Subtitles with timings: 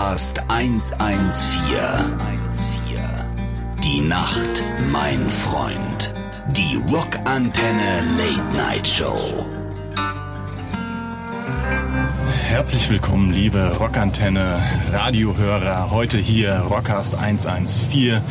[0.00, 1.76] Rockcast 114.
[3.84, 6.14] Die Nacht, mein Freund.
[6.52, 9.46] Die Rockantenne Late Night Show.
[12.48, 15.90] Herzlich willkommen, liebe Rockantenne Radiohörer.
[15.90, 18.22] Heute hier Rockcast 114,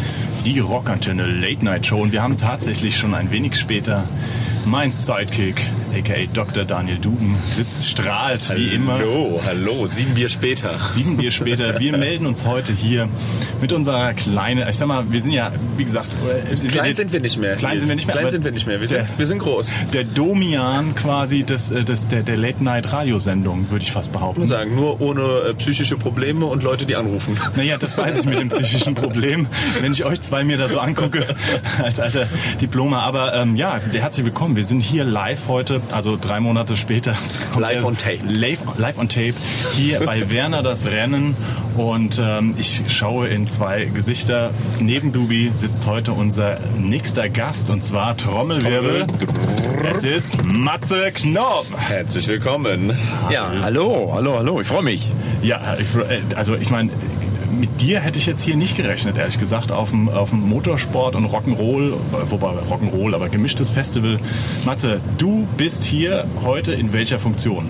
[0.45, 2.01] die Rockantenne Late Night Show.
[2.01, 4.05] Und wir haben tatsächlich schon ein wenig später
[4.65, 6.65] mein Sidekick, aka Dr.
[6.65, 8.93] Daniel Duben, sitzt, strahlt wie immer.
[8.93, 10.79] Hallo, hallo, sieben Bier später.
[10.91, 11.79] Sieben Bier später.
[11.79, 13.09] Wir melden uns heute hier
[13.61, 16.09] mit unserer kleinen, ich sag mal, wir sind ja, wie gesagt,
[16.69, 17.55] klein sind wir nicht mehr.
[17.57, 18.15] Klein sind wir nicht mehr.
[18.15, 18.79] Klein sind wir nicht mehr.
[18.79, 19.71] Wir sind, der, wir sind groß.
[19.93, 24.43] Der Domian quasi des, äh, des, der, der Late-Night-Radiosendung, würde ich fast behaupten.
[24.43, 27.37] Ich muss sagen, nur ohne äh, psychische Probleme und Leute, die anrufen.
[27.55, 29.47] Naja, das weiß ich mit dem psychischen Problem,
[29.81, 31.25] wenn ich euch zwei mir da so angucke,
[31.83, 32.25] als alter
[32.61, 33.01] Diploma.
[33.01, 34.55] Aber ähm, ja, herzlich willkommen.
[34.55, 37.15] Wir sind hier live heute, also drei Monate später.
[37.57, 38.19] Live on tape.
[38.27, 39.33] Live, live on tape.
[39.73, 41.35] Hier bei Werner das Rennen.
[41.77, 44.51] Und ähm, ich schaue in zwei Gesichter.
[44.79, 49.07] Neben Dubi sitzt heute unser nächster Gast und zwar Trommelwirbel.
[49.89, 51.65] Es ist Matze Knob.
[51.77, 52.91] Herzlich willkommen.
[53.29, 54.61] Ja, hallo, hallo, hallo.
[54.61, 55.07] Ich freue mich.
[55.41, 55.87] Ja, ich,
[56.35, 56.89] also ich meine,
[57.51, 61.15] mit dir hätte ich jetzt hier nicht gerechnet, ehrlich gesagt, auf dem, auf dem Motorsport
[61.15, 61.93] und Rock'n'Roll,
[62.25, 64.19] wobei Rock'n'Roll, aber gemischtes Festival.
[64.65, 67.67] Matze, du bist hier heute in welcher Funktion?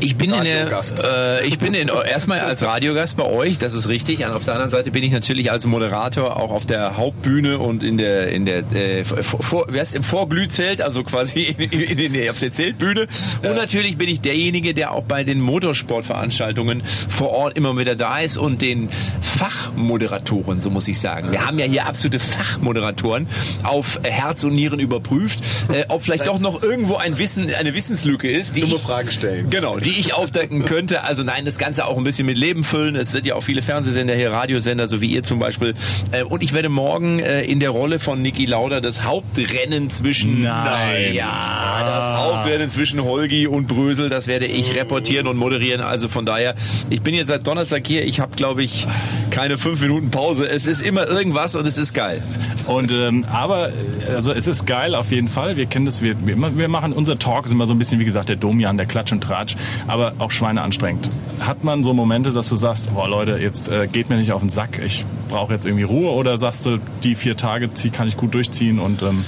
[0.00, 0.68] Ich bin in der,
[1.04, 4.24] äh, ich bin in, erstmal als Radiogast bei euch, das ist richtig.
[4.24, 7.82] Und auf der anderen Seite bin ich natürlich als Moderator auch auf der Hauptbühne und
[7.82, 12.30] in der, in der, äh, vor, wer ist im Vorglühzelt, also quasi in, in, in,
[12.30, 13.06] auf der Zeltbühne.
[13.42, 18.18] Und natürlich bin ich derjenige, der auch bei den Motorsportveranstaltungen vor Ort immer wieder da
[18.18, 18.88] ist und den
[19.20, 21.32] Fachmoderatoren, so muss ich sagen.
[21.32, 23.26] Wir haben ja hier absolute Fachmoderatoren
[23.62, 25.40] auf Herz und Nieren überprüft,
[25.72, 29.10] äh, ob vielleicht doch noch irgendwo ein Wissen, eine Wissenslücke ist, die Dumme ich, Fragen
[29.10, 29.50] stellen.
[29.50, 31.04] Genau, die ich aufdecken könnte.
[31.04, 32.96] Also nein, das Ganze auch ein bisschen mit Leben füllen.
[32.96, 35.74] Es wird ja auch viele Fernsehsender hier, Radiosender, so wie ihr zum Beispiel.
[36.12, 40.42] Äh, und ich werde morgen äh, in der Rolle von Niki Lauda das Hauptrennen zwischen
[40.42, 41.14] Nein.
[41.14, 45.80] ja, das Hauptrennen zwischen Holgi und Brösel, das werde ich reportieren und moderieren.
[45.80, 46.54] Also von daher,
[46.88, 48.04] ich bin jetzt seit Donnerstag hier.
[48.04, 48.86] Ich habe, glaube ich,
[49.30, 50.48] keine fünf Minuten Pause.
[50.48, 52.22] Es ist immer irgendwas und es ist geil.
[52.66, 53.70] Und ähm, aber
[54.08, 55.56] also es ist geil auf jeden Fall.
[55.56, 56.02] Wir kennen das.
[56.02, 58.86] Wir, wir machen unser Talk ist immer so ein bisschen wie gesagt der Domian, der
[58.86, 59.56] Klatsch und Tratsch,
[59.86, 61.10] aber auch Schweine anstrengend.
[61.40, 64.40] Hat man so Momente, dass du sagst, boah Leute, jetzt äh, geht mir nicht auf
[64.40, 64.80] den Sack.
[64.84, 68.78] Ich brauche jetzt irgendwie Ruhe oder sagst du, die vier Tage kann ich gut durchziehen
[68.78, 69.24] und ähm,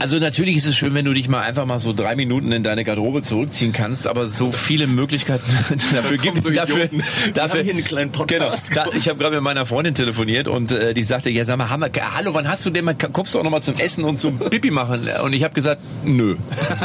[0.00, 2.62] also natürlich ist es schön, wenn du dich mal einfach mal so drei Minuten in
[2.62, 5.44] deine Garderobe zurückziehen kannst, aber so viele Möglichkeiten
[5.92, 6.44] dafür gibt es.
[6.44, 6.88] So dafür,
[7.34, 8.70] dafür hier einen kleinen Podcast.
[8.70, 11.58] Genau, da, ich habe gerade mit meiner Freundin telefoniert und äh, die sagte, ja sag
[11.58, 14.04] mal, Hammer, hallo, wann hast du denn mal, kommst du auch noch mal zum Essen
[14.04, 15.06] und zum Pipi machen?
[15.22, 16.36] Und ich habe gesagt, nö,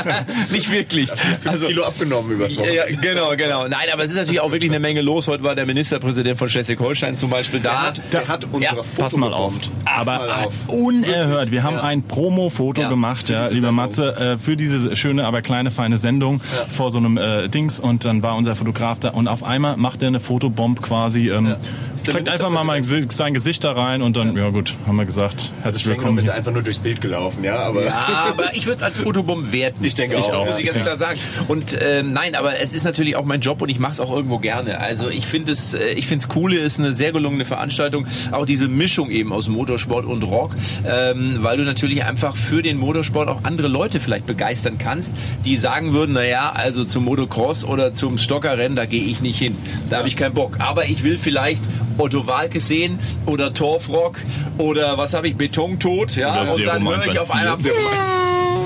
[0.52, 1.09] nicht wirklich.
[1.09, 2.92] Fünf also, Kilo abgenommen übers Wochenende.
[2.92, 3.68] Ja, genau, genau.
[3.70, 5.30] Nein, aber es ist natürlich auch wirklich eine Menge los.
[5.30, 7.82] Heute war der Ministerpräsident von Schleswig-Holstein zum Beispiel der da.
[7.84, 9.53] Hat, der hat unsere ja, Pass mal auf.
[9.86, 10.53] Aber mal auf.
[10.68, 11.52] unerhört.
[11.52, 11.84] Wir haben ja.
[11.84, 12.90] ein Promo-Foto ja.
[12.90, 16.66] gemacht gemacht, ja, lieber Matze, äh, für diese schöne, aber kleine, feine Sendung ja.
[16.66, 20.01] vor so einem äh, Dings und dann war unser Fotograf da und auf einmal macht
[20.01, 21.57] er eine Fotobomb quasi, ähm, ja.
[22.03, 25.05] trägt einfach mal mein, sein Gesicht da rein und dann, ja, ja gut, haben wir
[25.05, 26.17] gesagt, herzlich willkommen.
[26.17, 27.85] ist einfach nur durchs Bild gelaufen, ja, aber...
[27.85, 29.83] Ja, aber ich würde es als Fotobomb werten.
[29.83, 30.45] Ich denke ich auch.
[30.45, 31.19] Muss ich ganz klar sagen.
[31.47, 34.11] Und äh, nein, aber es ist natürlich auch mein Job und ich mache es auch
[34.11, 34.79] irgendwo gerne.
[34.79, 38.07] Also ich finde es, äh, ich finde es cool, ist eine sehr gelungene Veranstaltung.
[38.31, 40.55] Auch diese Mischung eben aus Motorsport und Rock,
[40.87, 45.13] ähm, weil du natürlich einfach für den Motorsport Motorsport auch andere Leute vielleicht begeistern kannst,
[45.44, 49.57] die sagen würden, naja, also zum Motocross oder zum Stockerrennen, da gehe ich nicht hin.
[49.89, 49.97] Da ja.
[49.97, 50.57] habe ich keinen Bock.
[50.59, 51.61] Aber ich will vielleicht
[51.97, 54.17] Otto Walke sehen oder Torfrock
[54.57, 57.57] oder was habe ich, Betontod, ja, und dann höre ich auf einmal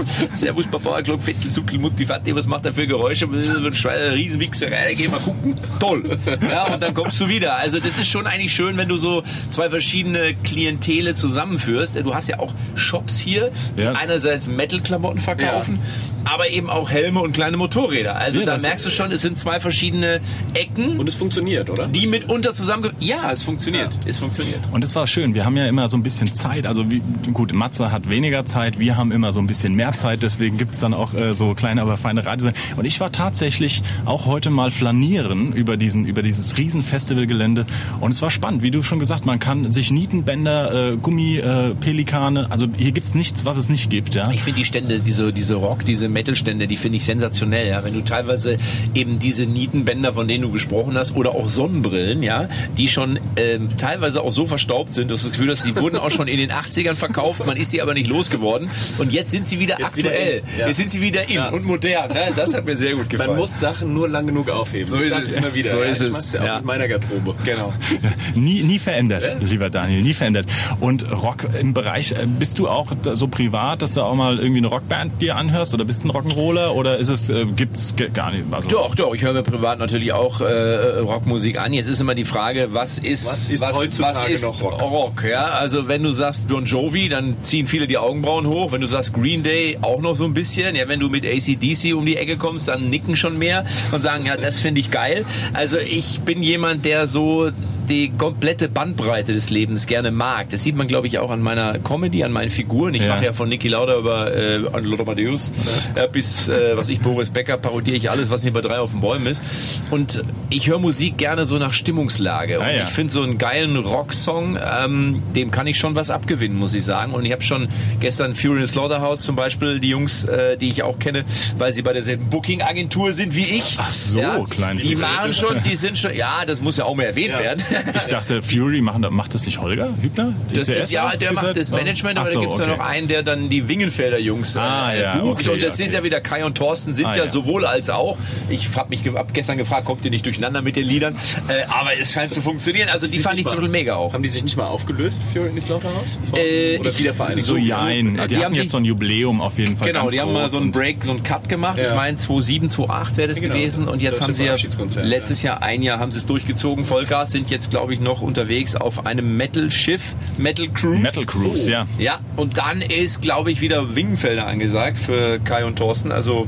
[0.33, 3.27] Servus Papa, Glock, Vettel, Suckel, Mutti, Vati, was macht er für Geräusche?
[3.29, 5.55] Riesenwichserei, geh mal gucken.
[5.79, 6.17] Toll.
[6.49, 7.55] Ja, und dann kommst du wieder.
[7.55, 11.95] Also das ist schon eigentlich schön, wenn du so zwei verschiedene Klientele zusammenführst.
[12.03, 13.93] Du hast ja auch Shops hier, die ja.
[13.93, 16.18] einerseits Metal-Klamotten verkaufen, ja.
[16.25, 18.15] Aber eben auch Helme und kleine Motorräder.
[18.15, 20.21] Also ja, da merkst du schon, es sind zwei verschiedene
[20.53, 20.99] Ecken.
[20.99, 21.87] Und es funktioniert, oder?
[21.87, 22.91] Die mitunter zusammen...
[22.99, 23.89] Ja, es funktioniert.
[24.05, 24.59] Es funktioniert.
[24.71, 25.33] Und es war schön.
[25.33, 26.65] Wir haben ja immer so ein bisschen Zeit.
[26.65, 27.01] Also wie,
[27.33, 28.79] gut, Matze hat weniger Zeit.
[28.79, 31.81] Wir haben immer so ein bisschen mehr Zeit, deswegen gibt's dann auch äh, so kleine,
[31.81, 32.53] aber feine Radios.
[32.75, 37.65] Und ich war tatsächlich auch heute mal flanieren über diesen, über dieses riesen Festivalgelände
[37.99, 41.75] und es war spannend, wie du schon gesagt, man kann sich Nietenbänder, äh, Gummi, äh,
[41.75, 44.29] Pelikane, also hier gibt's nichts, was es nicht gibt, ja.
[44.31, 47.83] Ich finde die Stände, diese, diese Rock, diese Metal-Stände, die finde ich sensationell, ja.
[47.83, 48.57] Wenn du teilweise
[48.93, 53.69] eben diese Nietenbänder, von denen du gesprochen hast, oder auch Sonnenbrillen, ja, die schon ähm,
[53.77, 56.37] teilweise auch so verstaubt sind, dass du das Gefühl hast, die wurden auch schon in
[56.37, 58.69] den 80ern verkauft, man ist sie aber nicht losgeworden.
[58.97, 60.43] Und jetzt sind sie wieder Jetzt wieder aktuell.
[60.55, 60.67] in, ja.
[60.67, 61.49] Jetzt sind sie wieder in Ja.
[61.49, 62.11] und modern.
[62.11, 62.29] Ne?
[62.35, 63.31] Das hat mir sehr gut gefallen.
[63.31, 64.85] Man muss Sachen nur lang genug aufheben.
[64.87, 65.37] So Ich ist es.
[65.37, 65.69] immer wieder.
[65.69, 66.33] So ja, ist ich es.
[66.33, 66.55] ja auch Ja.
[66.57, 67.35] mit meiner Garderobe.
[67.45, 67.73] Genau.
[68.35, 70.45] Nie, nie verändert, lieber Daniel, nie verändert.
[70.79, 74.59] Und Rock im Bereich, äh, bist du auch so privat, dass du auch mal irgendwie
[74.59, 78.45] eine Rockband dir anhörst oder bist ein Rock'n'Roller oder ist es, äh, gibt's gar nicht?
[78.51, 81.73] Also, Doch, doch, ich höre mir privat natürlich auch äh, Rockmusik an.
[81.73, 84.81] Jetzt ist immer die Frage, was ist, Was ist heutzutage was ist noch Rock?
[84.81, 85.23] Rock?
[85.29, 88.71] Ja, also wenn du sagst Bon Jovi, dann ziehen viele die Augenbrauen hoch.
[88.71, 90.75] Wenn du sagst Green Day, auch noch so ein bisschen.
[90.75, 94.25] Ja, wenn du mit ACDC um die Ecke kommst, dann nicken schon mehr und sagen,
[94.25, 95.25] ja, das finde ich geil.
[95.53, 97.49] Also ich bin jemand, der so
[97.89, 100.49] die komplette Bandbreite des Lebens gerne mag.
[100.49, 102.93] Das sieht man, glaube ich, auch an meiner Comedy, an meinen Figuren.
[102.93, 103.15] Ich Ja.
[103.15, 105.51] mache ja von Niki Lauda über äh, Lothar Matthäus
[105.95, 108.91] äh, bis, äh, was ich, Boris Becker, parodiere ich alles, was nicht bei drei auf
[108.91, 109.43] den Bäumen ist.
[109.91, 112.59] Und ich höre Musik gerne so nach Stimmungslage.
[112.59, 112.83] Und Ah, ja.
[112.83, 116.83] ich finde so einen geilen Rocksong, ähm, dem kann ich schon was abgewinnen, muss ich
[116.83, 117.13] sagen.
[117.13, 117.67] Und ich habe schon
[117.99, 121.25] gestern Fury in the Slaughterhouse zum Beispiel, die Jungs, äh, die ich auch kenne,
[121.57, 123.77] weil sie bei derselben Booking-Agentur sind wie ich.
[123.79, 124.19] Ach so,
[124.49, 127.63] kleines Die machen schon, die sind schon, ja, das muss ja auch mal erwähnt werden.
[127.95, 130.33] Ich dachte, Fury machen, macht das nicht Holger Hübner?
[130.53, 132.69] Das ICS ist ja, der macht das Management, aber da gibt es okay.
[132.69, 135.41] ja noch einen, der dann die Wingenfelder Jungs äh, Ah, ja, bucht.
[135.41, 135.83] okay, und das okay.
[135.83, 137.29] ist ja wieder Kai und Thorsten sind Ah, ja, ja.
[137.29, 138.17] sowohl als auch.
[138.49, 141.15] Ich habe mich hab gestern gefragt, kommt ihr nicht durcheinander mit den Liedern?
[141.47, 142.89] Äh, aber es scheint zu funktionieren.
[142.89, 144.13] Also die fand ich zum Beispiel mega auch.
[144.13, 146.19] Haben die sich nicht mal aufgelöst, Fury in the Slaughterhouse?
[146.29, 147.43] Von- Äh, Oder ich- Wiedervereinigung?
[147.43, 148.13] So, jein.
[148.13, 149.87] Die, die hatten haben jetzt so ein Jubiläum auf jeden Fall.
[149.91, 151.77] Genau, die haben mal so einen Break, so einen Cut gemacht.
[151.81, 153.53] Ich meine 2007, 2008 wäre das Genau.
[153.55, 153.87] gewesen.
[153.87, 154.55] Und jetzt haben sie ja
[155.03, 156.85] letztes Jahr, ein Jahr haben sie es durchgezogen.
[156.85, 160.99] Vollgas sind jetzt, glaube ich, noch unterwegs auf einem Metal-Schiff, Metal Cruise.
[160.99, 161.85] Metal Cruise, ja.
[161.97, 166.11] Ja, und dann ist, glaube ich, wieder Wingenfelder angesagt für Kai und Thorsten.
[166.11, 166.47] Also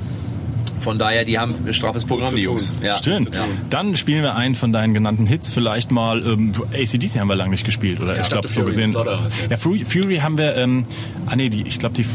[0.82, 2.42] von daher, die haben ein straffes Programm, die.
[2.42, 2.74] Jungs.
[2.82, 2.96] Ja.
[2.96, 3.34] Stimmt.
[3.36, 3.46] Ja.
[3.70, 5.50] Dann spielen wir einen von deinen genannten Hits.
[5.50, 8.20] Vielleicht mal ähm, ACDC haben wir lange nicht gespielt, oder?
[8.20, 8.94] ich glaube so gesehen.
[8.94, 9.20] Ja.
[9.50, 10.86] Ja, Fury, Fury haben wir, ähm,
[11.28, 12.06] ah nee, die, ich glaube die,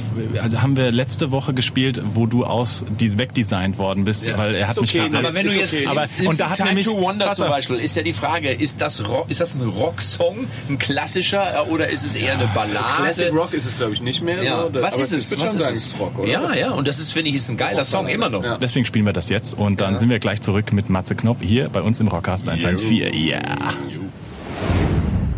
[0.41, 4.69] also haben wir letzte Woche gespielt, wo du aus die wegdesignt worden bist, weil er
[4.69, 5.25] hat Ist mich okay, versetzt.
[5.25, 5.87] Aber wenn du jetzt okay.
[5.87, 7.49] Aber- nimmst, und da hat Time nämlich- to Wonder zum.
[7.49, 11.71] Beispiel, ist ja die Frage, ist das, Rock, ist das ein Rocksong, ein klassischer äh,
[11.71, 12.85] oder ist es eher eine Ballade?
[12.97, 14.43] Classic Rock ist es, glaube ich, nicht mehr.
[14.43, 14.63] Ja.
[14.63, 14.69] so.
[14.71, 15.33] Da- Was ist es?
[15.33, 15.81] Ich würde Was schon ist sagen, es?
[15.87, 16.29] es ist Rock, oder?
[16.31, 18.43] Ja, ja, und das ist, finde ich, ist ein geiler Song, immer noch.
[18.45, 18.56] Ja.
[18.61, 21.69] Deswegen spielen wir das jetzt und dann sind wir gleich zurück mit Matze Knopp hier
[21.69, 23.13] bei uns im Rockcast 114.
[23.15, 23.39] Ja.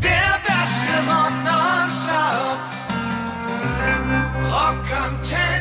[0.02, 2.58] Der beste Rock nonstop.
[4.52, 5.58] Rockantenne.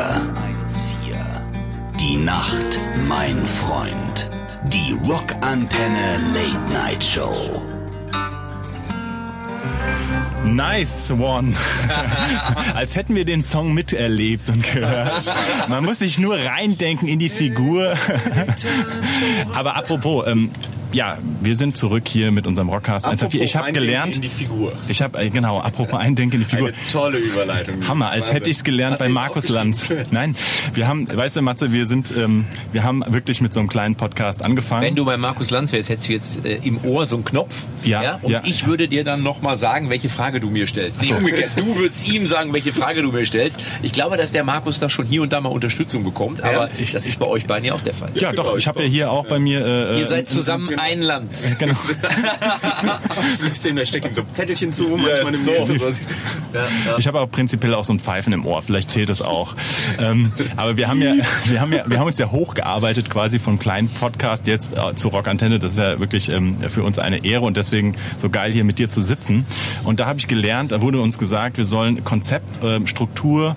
[1.99, 4.29] Die Nacht, mein Freund.
[4.67, 7.61] Die Rockantenne Late Night Show.
[10.45, 11.55] Nice one.
[12.75, 15.31] Als hätten wir den Song miterlebt und gehört.
[15.69, 17.93] Man muss sich nur reindenken in die Figur.
[19.53, 20.51] Aber apropos, ähm,
[20.91, 23.05] ja, wir sind zurück hier mit unserem Rockcast.
[23.05, 24.73] Apropos Ich habe gelernt, in die Figur.
[24.87, 26.69] ich habe äh, genau, apropos Eindenken in die Figur.
[26.69, 27.87] Eine tolle Überleitung.
[27.87, 29.49] Hammer, als hätte ich es gelernt Hast bei Markus?
[29.49, 29.89] Lanz.
[30.11, 30.35] Nein,
[30.73, 33.95] wir haben, weißt du, Matze, wir sind, ähm, wir haben wirklich mit so einem kleinen
[33.95, 34.83] Podcast angefangen.
[34.83, 37.65] Wenn du bei Markus Lanz wärst, hättest du jetzt äh, im Ohr so einen Knopf.
[37.83, 38.41] Ja, Und ja.
[38.45, 41.01] ich würde dir dann nochmal sagen, welche Frage du mir stellst.
[41.01, 41.51] Nee, umgekehrt.
[41.55, 43.59] Du würdest ihm sagen, welche Frage du mir stellst.
[43.81, 46.41] Ich glaube, dass der Markus da schon hier und da mal Unterstützung bekommt.
[46.43, 48.09] Aber ich- das ist bei euch beiden ja auch der Fall.
[48.15, 49.65] ja, genau, doch, ich ich habe ja hier auch bei mir.
[49.65, 51.33] Äh, Ihr seid zusammen ein Land.
[51.59, 51.75] genau.
[53.53, 55.51] Ich steckt ihm so Zettelchen zu, manchmal im so.
[55.51, 55.67] Ja,
[56.53, 56.97] ja.
[56.97, 59.55] Ich habe aber prinzipiell auch so ein Pfeifen im Ohr, vielleicht zählt das auch.
[59.99, 61.13] ähm, aber wir haben ja,
[61.45, 65.11] wir haben ja, wir haben uns ja hochgearbeitet quasi vom kleinen Podcast jetzt äh, zur
[65.11, 65.59] Rockantenne.
[65.59, 68.79] Das ist ja wirklich ähm, für uns eine Ehre und deswegen so geil hier mit
[68.79, 69.45] dir zu sitzen.
[69.83, 73.55] Und da habe ich gelernt, da wurde uns gesagt, wir sollen Konzept, ähm, Struktur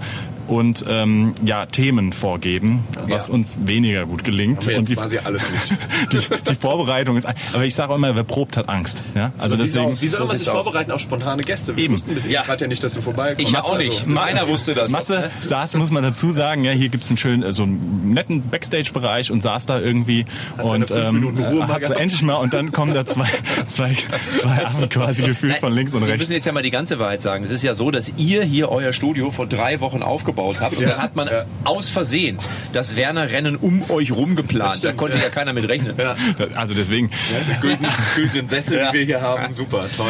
[0.52, 3.34] und ähm, ja Themen vorgeben, was Ja.
[3.34, 4.66] uns weniger gut gelingt.
[4.66, 5.76] Wir und jetzt quasi alles nicht.
[6.12, 9.02] die, die Vorbereitung ist, aber ich sage auch immer, wer probt hat Angst.
[9.14, 9.94] Ja, also Wie deswegen.
[9.94, 10.64] soll, wie soll so man sich aus.
[10.64, 11.76] vorbereiten auf spontane Gäste?
[11.76, 11.94] Wir Eben.
[11.94, 12.42] wussten bis Ja.
[12.42, 13.40] gerade ja nicht, dass du vorbeikommst.
[13.48, 14.02] Ich ja auch nicht.
[14.06, 14.90] Also, Keiner wusste das.
[14.90, 18.42] Matze saß, muss man dazu sagen, ja, hier gibt's einen schönen, äh, so einen netten
[18.50, 22.34] Backstage-Bereich und saß da irgendwie seine und ähm, Minuten Ruhe mal hat so endlich mal
[22.34, 23.28] und dann kommen da zwei,
[23.66, 23.94] zwei,
[24.40, 26.18] zwei Affen quasi gefühlt von links und Wir rechts.
[26.20, 27.42] müssen jetzt ja mal die ganze Wahrheit sagen.
[27.44, 30.82] Es ist ja so, dass ihr hier euer Studio vor drei Wochen aufgebaut habt und
[30.82, 31.44] Ja, dann hat man ja.
[31.64, 32.38] aus Versehen
[32.72, 34.74] das Werner-Rennen um euch rum geplant.
[34.76, 35.24] stimmt, da konnte ja.
[35.24, 35.30] ja.
[35.30, 35.94] keiner mit rechnen.
[35.98, 36.14] Ja.
[36.54, 37.60] Also deswegen, Die
[38.16, 40.06] güldenen, Sessel, die wir hier haben, super, toll.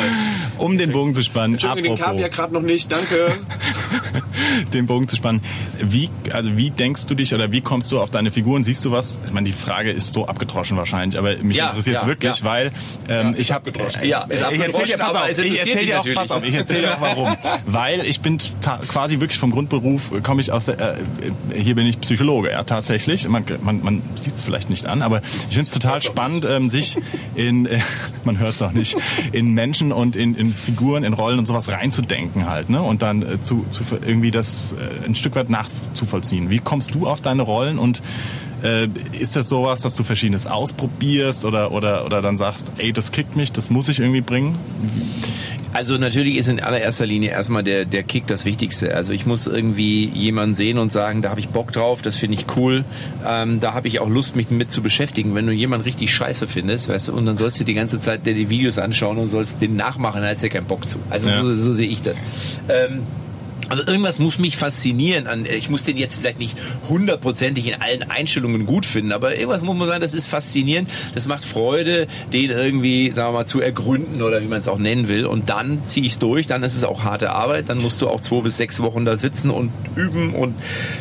[0.58, 2.12] um den Bogen zu spannen, Entschuldigung, den apropos.
[2.14, 3.32] Kaviar gerade noch nicht, danke.
[4.72, 5.42] den Bogen zu spannen.
[5.80, 8.64] Wie, also wie denkst du dich oder wie kommst du auf deine Figuren?
[8.64, 9.18] Siehst du was?
[9.26, 12.38] Ich meine, die Frage ist so abgedroschen wahrscheinlich, aber mich Ja, interessiert es ja, wirklich,
[12.40, 12.44] ja.
[12.44, 12.72] weil
[13.08, 16.06] ähm, ich habe Ja, ist ich erzähl dir, pass auf, es ich erzähl dir auch,
[16.14, 17.36] pass auf, ich erzähl dir auch warum.
[17.66, 18.38] Weil ich bin
[18.88, 20.96] quasi wirklich vom Grundberuf, äh, komme ich aus der, äh,
[21.54, 23.26] hier bin ich Psychologe, ja, tatsächlich.
[23.28, 26.70] Man, man, man sieht es vielleicht nicht an, aber ich finde es total spannend, ähm,
[26.70, 26.98] sich
[27.34, 27.80] in, äh,
[28.24, 28.96] man hört es auch nicht,
[29.32, 32.82] in Menschen und in, in Figuren, in Rollen und sowas reinzudenken halt, ne?
[32.82, 34.41] Und dann äh, zu, zu irgendwie das
[34.72, 36.50] äh, ein Stück weit nachzuvollziehen.
[36.50, 38.02] Wie kommst du auf deine Rollen und
[38.62, 43.10] äh, ist das sowas, dass du verschiedenes ausprobierst oder, oder, oder dann sagst, ey, das
[43.10, 44.56] kickt mich, das muss ich irgendwie bringen?
[45.72, 48.94] Also natürlich ist in allererster Linie erstmal der, der Kick das Wichtigste.
[48.94, 52.36] Also ich muss irgendwie jemanden sehen und sagen, da habe ich Bock drauf, das finde
[52.36, 52.84] ich cool,
[53.26, 55.34] ähm, da habe ich auch Lust, mich mit zu beschäftigen.
[55.34, 58.26] Wenn du jemanden richtig scheiße findest, weißt du, und dann sollst du die ganze Zeit
[58.26, 60.98] dir die Videos anschauen und sollst den nachmachen, da hast du ja keinen Bock zu.
[61.08, 61.42] Also Ja.
[61.42, 62.18] so, so sehe ich das.
[62.68, 63.00] Ähm,
[63.68, 65.28] also irgendwas muss mich faszinieren.
[65.44, 66.56] Ich muss den jetzt vielleicht nicht
[66.88, 70.90] hundertprozentig in allen Einstellungen gut finden, aber irgendwas muss man sagen, das ist faszinierend.
[71.14, 74.78] Das macht Freude, den irgendwie, sagen wir mal, zu ergründen oder wie man es auch
[74.78, 75.26] nennen will.
[75.26, 76.46] Und dann ziehe ich es durch.
[76.46, 77.68] Dann ist es auch harte Arbeit.
[77.68, 80.54] Dann musst du auch zwei bis sechs Wochen da sitzen und üben und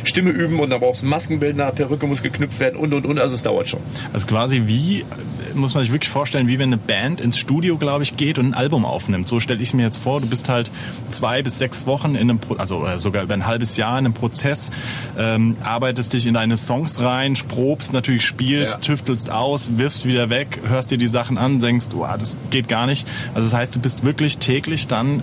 [0.03, 3.19] Stimme üben und dann brauchst du Maskenbildner, Perücke muss geknüpft werden und und und.
[3.19, 3.81] Also es dauert schon.
[4.13, 5.05] Also quasi wie,
[5.53, 8.47] muss man sich wirklich vorstellen, wie wenn eine Band ins Studio, glaube ich, geht und
[8.47, 9.27] ein Album aufnimmt.
[9.27, 10.21] So stelle ich es mir jetzt vor.
[10.21, 10.71] Du bist halt
[11.09, 14.13] zwei bis sechs Wochen in einem, also oder sogar über ein halbes Jahr in einem
[14.13, 14.71] Prozess,
[15.17, 18.77] ähm, arbeitest dich in deine Songs rein, probst, natürlich spielst, Ja.
[18.79, 22.85] tüftelst aus, wirfst wieder weg, hörst dir die Sachen an, denkst, oh, das geht gar
[22.85, 23.05] nicht.
[23.33, 25.21] Also das heißt, du bist wirklich täglich dann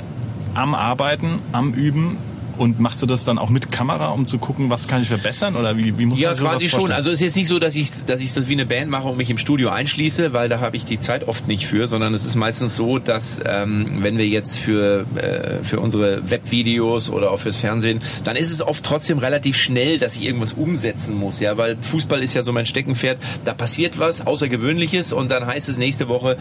[0.55, 2.17] am Arbeiten, am Üben.
[2.59, 5.57] Und machst du das dann auch mit Kamera, um zu gucken, was kann ich verbessern?
[5.57, 6.93] Oder wie, wie muss Ja, man sich sowas quasi schon.
[6.93, 9.09] Also es ist jetzt nicht so, dass ich, dass ich das wie eine Band mache
[9.09, 12.15] und mich im Studio einschließe, weil da habe ich die Zeit oft nicht für, sondern
[12.15, 17.31] es ist meistens so, dass ähm, wenn wir jetzt für, äh, für unsere Webvideos oder
[17.31, 21.41] auch fürs Fernsehen, dann ist es oft trotzdem relativ schnell, dass ich irgendwas umsetzen muss,
[21.41, 23.19] ja, weil Fußball ist ja so mein Steckenpferd.
[23.45, 26.37] Da passiert was Außergewöhnliches und dann heißt es nächste Woche,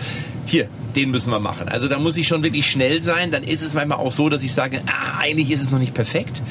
[0.45, 0.67] hier,
[0.98, 1.70] den müssen wir machen.
[1.70, 3.32] Also da muss ich schon wirklich schnell sein.
[3.32, 5.94] Dann ist es manchmal auch so, dass ich sage, ah, eigentlich ist es noch nicht
[5.94, 6.42] perfekt.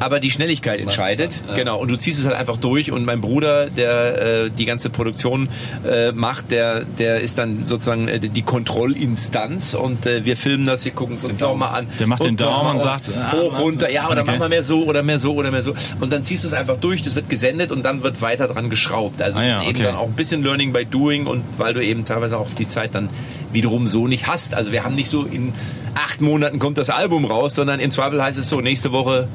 [0.00, 1.78] Aber die Schnelligkeit entscheidet, genau.
[1.78, 2.90] Und du ziehst es halt einfach durch.
[2.90, 5.48] Und mein Bruder, der äh, die ganze Produktion
[5.88, 9.74] äh, macht, der der ist dann sozusagen äh, die Kontrollinstanz.
[9.74, 11.86] Und äh, wir filmen das, wir gucken es uns nochmal an.
[12.00, 14.32] Der macht den Und Daumen und sagt, ah, hoch, runter, ja, oder okay.
[14.32, 15.72] mach mal mehr so oder mehr so oder mehr so.
[16.00, 17.02] Und dann ziehst du es einfach durch.
[17.02, 19.22] Das wird gesendet und dann wird weiter dran geschraubt.
[19.22, 19.84] Also Ah ja, eben okay.
[19.84, 22.96] dann auch ein bisschen Learning by Doing und weil du eben teilweise auch die Zeit
[22.96, 23.08] dann
[23.52, 24.54] wiederum so nicht hast.
[24.54, 25.52] Also wir haben nicht so in
[25.94, 29.28] acht Monaten kommt das Album raus, sondern im Zweifel heißt es so, nächste Woche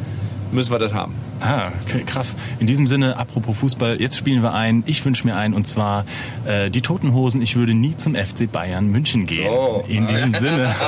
[0.51, 1.13] müssen wir das haben.
[1.39, 2.35] Ah, okay, krass.
[2.59, 6.05] In diesem Sinne, apropos Fußball, jetzt spielen wir ein, ich wünsche mir ein, und zwar
[6.45, 9.49] äh, die Toten Hosen, ich würde nie zum FC Bayern München gehen.
[9.51, 9.85] So.
[9.87, 10.73] In diesem Sinne.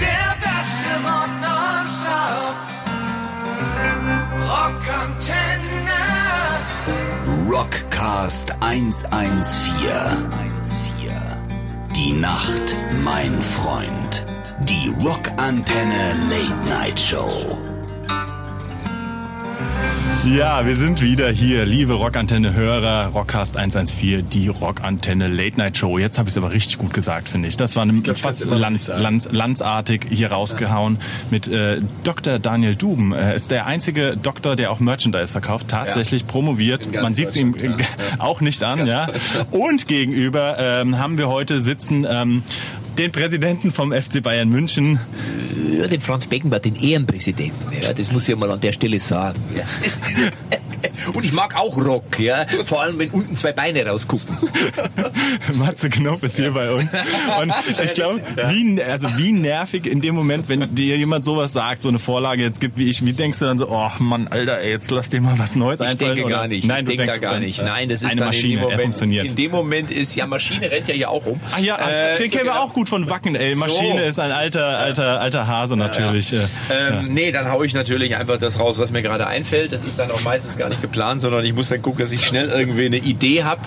[0.00, 2.56] Der beste Rock nonstop.
[4.48, 6.00] Rockantenne.
[7.48, 10.81] Rockcast 114.
[12.04, 14.26] Die Nacht, mein Freund.
[14.64, 17.71] Die Rockantenne Late Night Show.
[20.24, 25.98] Ja, wir sind wieder hier, liebe Rockantenne-Hörer, Rockcast 114, die Rockantenne Late Night Show.
[25.98, 27.56] Jetzt habe ich es aber richtig gut gesagt, finde ich.
[27.56, 28.56] Das war eine, glaub, ich fast sagen.
[28.56, 30.98] lanz, lanzartig hier rausgehauen
[31.30, 32.38] mit äh, Dr.
[32.38, 33.12] Daniel Duben.
[33.12, 36.86] Er ist der einzige Doktor, der auch Merchandise verkauft, tatsächlich promoviert.
[36.86, 37.70] In ganz Man sieht es ihm äh,
[38.18, 39.08] auch nicht an, ja.
[39.50, 42.44] Und gegenüber ähm, haben wir heute sitzen ähm,
[42.98, 45.00] den Präsidenten vom FC Bayern München,
[45.70, 47.72] Ja, den Franz Beckenbauer, den Ehrenpräsidenten.
[47.80, 49.38] Ja, das muss ich mal an der Stelle sagen.
[49.56, 49.64] Ja.
[51.14, 52.44] Und ich mag auch Rock, ja.
[52.64, 54.36] Vor allem, wenn unten zwei Beine rausgucken.
[55.54, 56.92] Matze Knopp ist hier bei uns.
[57.40, 57.52] Und
[57.84, 61.88] ich glaube, wie, also wie nervig in dem Moment, wenn dir jemand sowas sagt, so
[61.88, 64.70] eine Vorlage jetzt gibt wie ich, wie denkst du dann so, oh Mann, Alter, ey,
[64.70, 66.14] jetzt lass dir mal was Neues Ich einfallen?
[66.16, 66.36] denke oder?
[66.36, 66.66] gar nicht.
[66.66, 67.60] Nein, ich denke da gar dann, nicht.
[67.60, 69.26] äh, Nein, das ist eine Maschine, in dem er Moment, funktioniert.
[69.26, 71.40] In dem Moment ist ja Maschine rennt ja hier auch rum.
[71.52, 72.64] Ach ja, Äh, den kennen wir genau.
[72.64, 73.54] auch gut von Wacken, ey.
[73.54, 73.60] So.
[73.60, 76.32] Maschine ist ein alter, alter, alter Hase natürlich.
[76.32, 76.38] äh.
[76.70, 79.72] Ähm, Nee, dann hau ich natürlich einfach das raus, was mir gerade einfällt.
[79.72, 82.26] Das ist dann auch meistens gar nicht geplant, sondern ich muss dann gucken, dass ich
[82.26, 83.60] schnell irgendwie eine Idee habe.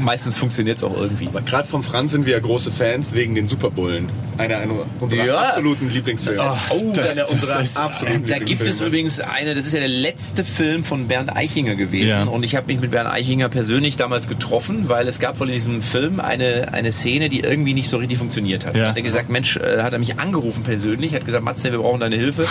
[0.00, 1.28] Meistens funktioniert es auch irgendwie.
[1.28, 4.08] Aber gerade vom Franz sind wir ja große Fans wegen den Superbullen.
[4.38, 5.38] Einer, einer unserer Ja.
[5.48, 6.42] absoluten Lieblingsfilme.
[6.70, 9.80] Oh, das- einer unserer das ist- absoluten Da gibt es übrigens eine, das ist ja
[9.80, 12.08] der letzte Film von Bernd Eichinger gewesen.
[12.08, 12.22] Ja.
[12.24, 15.54] Und ich habe mich mit Bernd Eichinger persönlich damals getroffen, weil es gab wohl in
[15.54, 18.74] diesem Film eine, eine Szene, die irgendwie nicht so richtig funktioniert hat.
[18.74, 18.84] Ja.
[18.84, 21.78] Da hat er gesagt, Mensch, äh, hat er mich angerufen persönlich, hat gesagt, Matze, wir
[21.78, 22.46] brauchen deine Hilfe.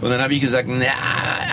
[0.00, 0.84] Und dann habe ich gesagt, na,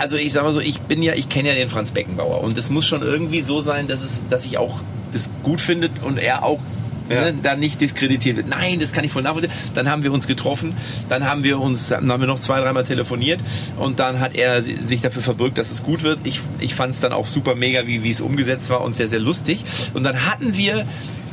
[0.00, 2.42] also ich sag mal so, ich bin ja, ich kenne ja den Franz Beckenbauer.
[2.42, 4.80] Und es muss schon irgendwie so sein, dass es, dass ich auch
[5.12, 6.60] das gut findet und er auch
[7.08, 8.48] ne, dann nicht diskreditiert wird.
[8.48, 9.52] Nein, das kann ich voll nachvollziehen.
[9.74, 10.74] Dann haben wir uns getroffen,
[11.08, 13.40] dann haben wir uns, dann haben wir noch zwei, dreimal telefoniert
[13.78, 16.18] und dann hat er si- sich dafür verbürgt, dass es gut wird.
[16.24, 19.08] Ich, ich fand es dann auch super mega, wie, wie es umgesetzt war und sehr,
[19.08, 19.64] sehr lustig.
[19.94, 20.82] Und dann hatten wir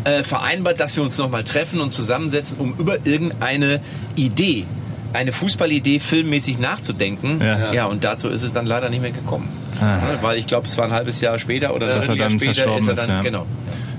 [0.03, 3.79] äh, vereinbart, dass wir uns nochmal treffen und zusammensetzen, um über irgendeine
[4.15, 4.65] Idee,
[5.13, 7.39] eine Fußballidee filmmäßig nachzudenken.
[7.41, 7.73] Ja.
[7.73, 9.47] ja, und dazu ist es dann leider nicht mehr gekommen.
[9.81, 9.99] Ah.
[10.21, 12.39] Weil ich glaube, es war ein halbes Jahr später oder Dass er ein Jahr dann
[12.39, 13.29] später verstorben ist er dann, ist, ja.
[13.31, 13.45] genau.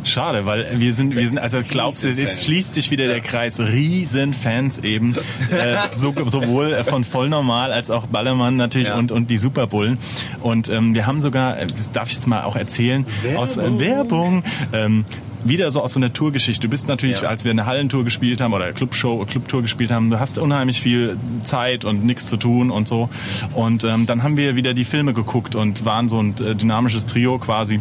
[0.04, 3.58] Schade, weil wir sind, wir sind, also glaubst du, jetzt schließt sich wieder der Kreis.
[3.58, 5.14] Riesenfans eben,
[5.50, 8.96] äh, so, sowohl von Vollnormal als auch Ballermann natürlich Ja.
[8.96, 9.98] und, und die Superbullen.
[10.40, 13.06] Und ähm, wir haben sogar, das darf ich jetzt mal auch erzählen,
[13.36, 14.44] aus äh, Werbung,
[14.74, 15.06] ähm,
[15.44, 16.62] wieder so aus so einer Tourgeschichte.
[16.62, 17.28] Du bist natürlich, Ja.
[17.28, 21.16] als wir eine Hallentour gespielt haben oder Clubshow, Clubtour gespielt haben, du hast unheimlich viel
[21.42, 23.08] Zeit und nichts zu tun und so.
[23.54, 27.06] Und ähm, dann haben wir wieder die Filme geguckt und waren so ein äh, dynamisches
[27.06, 27.80] Trio quasi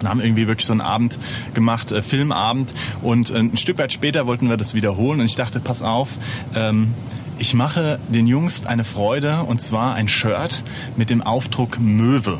[0.00, 1.18] und haben irgendwie wirklich so einen Abend
[1.54, 2.72] gemacht, äh, Filmabend.
[3.02, 5.20] Und äh, ein Stück weit später wollten wir das wiederholen.
[5.20, 6.10] Und ich dachte, pass auf,
[6.54, 6.94] ähm,
[7.38, 10.62] ich mache den Jungs eine Freude und zwar ein Shirt
[10.96, 12.38] mit dem Aufdruck Möwe.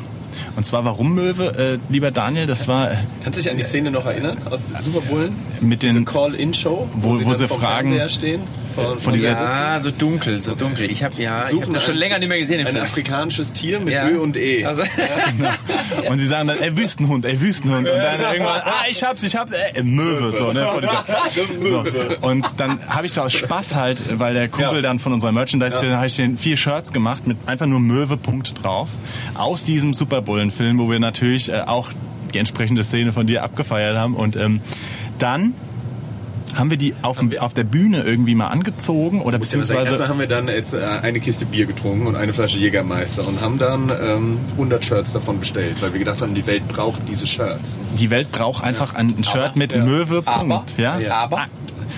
[0.56, 3.62] Und zwar warum Möwe, äh, lieber Daniel, das war äh, Kannst du dich an die
[3.62, 5.34] Szene noch erinnern aus Superbullen?
[5.60, 8.40] Mit den- Call-In-Show, Wo- wo sie vom fragen- Fernseher stehen.
[8.76, 10.90] Von, von dieser- Ja, so dunkel, so dunkel.
[10.90, 12.60] Ich habe ja, ich hab das schon länger nicht mehr gesehen.
[12.60, 12.82] Ein Film.
[12.84, 14.08] afrikanisches Tier mit Ja.
[14.08, 14.64] Ö und E.
[14.64, 14.82] Also,
[16.08, 17.88] und sie sagen dann, ey Wüstenhund, ey Wüstenhund.
[17.88, 20.36] Und dann irgendwann, ah, ich hab's, ich hab's, äh, Möwe.
[20.38, 20.66] So, ne,
[21.62, 21.84] so.
[22.28, 24.82] Und dann habe ich so aus Spaß halt, weil der Kumpel Ja.
[24.82, 25.96] dann von unserer Merchandise, ja.
[25.96, 28.90] habe ich den vier Shirts gemacht mit einfach nur Möwe Punkt drauf.
[29.34, 31.90] Aus diesem Superbullen-Film, wo wir natürlich äh, auch
[32.34, 34.14] die entsprechende Szene von dir abgefeiert haben.
[34.14, 34.60] Und ähm,
[35.18, 35.54] dann
[36.56, 39.84] haben wir die auf, dem, auf der Bühne irgendwie mal angezogen oder mal sagen, Erstmal
[39.84, 43.40] beziehungsweise haben wir dann jetzt äh, eine Kiste Bier getrunken und eine Flasche Jägermeister und
[43.40, 47.26] haben dann ähm, 100 Shirts davon bestellt, weil wir gedacht haben, die Welt braucht diese
[47.26, 47.78] Shirts.
[47.98, 50.76] die Welt braucht einfach ein Shirt mit Möwe Punkt.
[50.78, 50.98] Ja?
[50.98, 51.16] Ja.
[51.16, 51.46] aber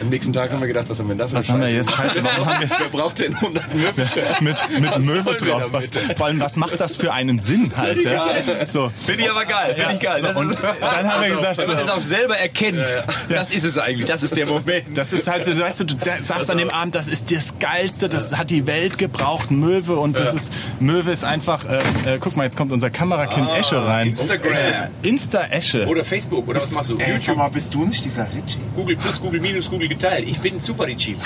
[0.01, 1.71] Am nächsten Tag haben wir gedacht, was haben wir denn da für Was haben wir
[1.71, 1.93] jetzt?
[1.93, 4.41] Scheiße, warum haben wir Wer braucht denn 100 Möbelshirts?
[4.41, 4.91] mit, mit
[5.27, 5.63] wir drauf.
[5.73, 5.85] Was,
[6.17, 8.05] vor allem, was macht das für einen Sinn halt?
[8.05, 8.27] Ja?
[8.67, 8.91] So.
[9.05, 10.23] finde ich aber geil, finde ich geil.
[10.23, 12.87] Das Und ist, dann haben wir gesagt, wenn man das auch selber erkennt,
[13.29, 14.85] das ist es eigentlich, das ist der Moment.
[14.97, 18.09] das ist halt so, weißt du, du sagst an dem Abend, das ist das Geilste,
[18.09, 21.77] das hat die Welt gebraucht, Möwe und das ist, Möwe ist einfach, äh,
[22.15, 24.09] äh, guck mal, jetzt kommt unser Kamerakind Esche rein.
[24.09, 24.89] Instagram.
[25.03, 25.87] Insta-Esche.
[25.87, 26.97] Oder Facebook, oder was machst du?
[26.99, 28.59] Ey, sag mal, bist du nicht dieser Richie?
[28.75, 30.27] Google plus, Google minus, Google geteilt.
[30.27, 31.17] Ich bin super Richie.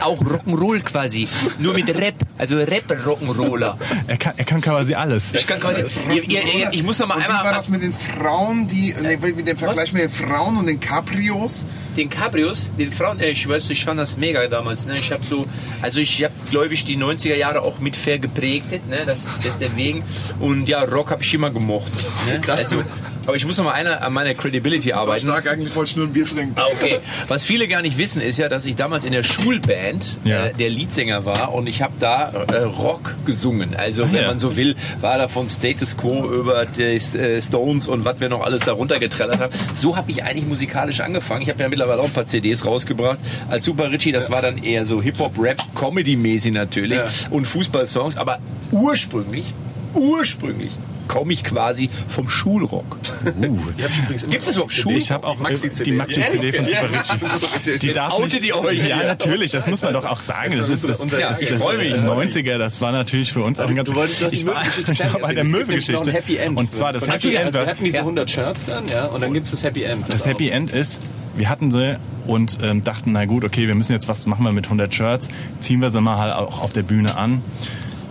[0.00, 1.26] Auch Rock'n'Roll quasi.
[1.58, 2.14] Nur mit Rap.
[2.38, 3.76] Also Rap-Rock'n'Roller.
[4.06, 5.32] Er kann, er kann quasi alles.
[5.34, 5.84] Ich kann quasi.
[6.12, 8.92] Ihr, ihr, ich muss noch mal Und wie war einmal das mit den Frauen, die,
[8.92, 11.66] ne, wie den Vergleich mit den Frauen und den Cabrios?
[11.96, 14.86] den Cabrios, den Frauen, äh, ich weiß, ich fand das mega damals.
[14.86, 14.98] Ne?
[14.98, 15.46] Ich habe so,
[15.82, 19.02] also ich habe, glaube ich, die 90er Jahre auch mit fair geprägt, ne?
[19.06, 20.02] das, deswegen.
[20.40, 21.92] Und ja, Rock habe ich immer gemocht.
[22.26, 22.40] Ne?
[22.52, 22.82] Also,
[23.26, 25.26] aber ich muss noch mal einer an meiner Credibility arbeiten.
[25.26, 26.52] Stark, eigentlich wollte ich nur ein Bier trinken.
[26.56, 26.98] Ah, Okay.
[27.28, 30.46] Was viele gar nicht wissen, ist ja, dass ich damals in der Schulband Ja.
[30.46, 33.74] äh, der Leadsänger war und ich habe da äh, Rock gesungen.
[33.76, 34.28] Also, wenn ja.
[34.28, 38.28] man so will, war da von Status Quo über die äh, Stones und was wir
[38.28, 39.52] noch alles da runtergetrellert haben.
[39.72, 41.42] So habe ich eigentlich musikalisch angefangen.
[41.42, 43.18] Ich habe ja mittlerweile auch ein paar CDs rausgebracht.
[43.48, 48.38] Als Super Richie, das war dann eher so Hip-Hop, Rap, Comedy-mäßig natürlich und Fußballsongs, aber
[48.72, 49.54] ursprünglich,
[49.94, 50.72] ursprünglich
[51.08, 52.98] komme ich quasi vom Schulrock.
[54.28, 54.98] Gibt es überhaupt Schulrock?
[54.98, 55.84] Ich habe auch Maxi-CD.
[55.90, 56.66] die Maxi-CD von.
[56.66, 57.78] Super Richie.
[57.78, 60.56] Die Jetzt darf outet nicht- ihr euch Ja, natürlich, das muss man doch auch sagen.
[60.56, 61.94] Das ist das, das, ich das, mich.
[61.94, 63.88] 90er, das war natürlich für uns auch ein ganz...
[63.88, 66.12] Du wolltest doch die ich war, Möwe-Geschichte ich war bei der Möwe-Geschichte.
[66.12, 66.38] Happy.
[66.54, 68.02] Und zwar das Happy Happy End wir hatten diese Ja.
[68.02, 70.04] 100 Shirts dann, ja, und dann gibt es das Happy End.
[70.08, 71.00] Das Happy End ist,
[71.36, 74.52] wir hatten sie und ähm, dachten, na gut, okay, wir müssen jetzt was machen wir
[74.52, 75.28] mit 100 Shirts,
[75.60, 77.42] ziehen wir sie mal halt auch auf der Bühne an.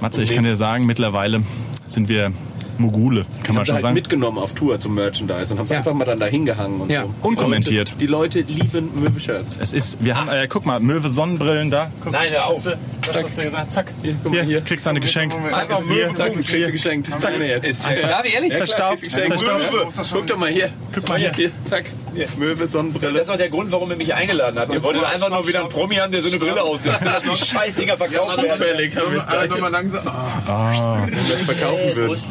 [0.02, 1.42] Matze, ich kann dir sagen, mittlerweile
[1.88, 2.32] sind wir
[2.78, 3.94] Mogule, kann man haben sie schon halt sagen.
[3.96, 5.78] mitgenommen auf Tour zum Merchandise und haben es Ja.
[5.78, 7.04] einfach mal dann da hingehangen und Ja.
[7.04, 7.14] so.
[7.28, 7.92] Unkommentiert.
[7.94, 9.58] Und die Leute lieben Möwe-Shirts.
[9.60, 11.92] Es ist, wir haben, äh, guck mal, Möwe Sonnenbrillen da.
[12.04, 12.64] Guck, Nein, hör auf.
[12.64, 12.78] das
[13.24, 13.72] hast du gesagt.
[13.72, 14.62] Zack, hier, guck mal hier.
[14.62, 15.34] kriegst du ein Geschenk.
[15.34, 17.14] Einfach Hier, Möwe, zack, Zack, kriegst du geschenkt.
[17.20, 17.66] Zack, jetzt.
[17.66, 18.54] Ist, darf ich ehrlich?
[18.54, 19.00] Verstaubt.
[19.00, 20.12] Verstaubt.
[20.14, 20.70] Guck doch mal hier.
[20.94, 21.52] Guck mal hier.
[21.70, 21.86] Zack.
[22.16, 22.28] Hier.
[22.38, 23.14] Möwe, Sonnenbrille.
[23.14, 24.74] Das ist auch der Grund, warum ihr mich eingeladen habt.
[24.74, 27.06] Ihr wolltet einfach nur wieder einen Promi haben, der so eine Brille aufsetzt.
[27.24, 28.52] Die Scheißdinger verkauft werden.
[28.52, 30.08] Zufällig haben wir nochmal langsam.
[30.08, 31.08] Ah.
[31.30, 32.22] das verkaufen würden.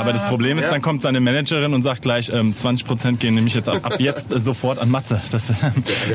[0.00, 3.54] Aber das Problem ist, dann kommt seine Managerin und sagt gleich, ähm, 20% gehen nämlich
[3.54, 5.20] jetzt ab, ab jetzt äh, sofort an Matze.
[5.30, 5.44] Das,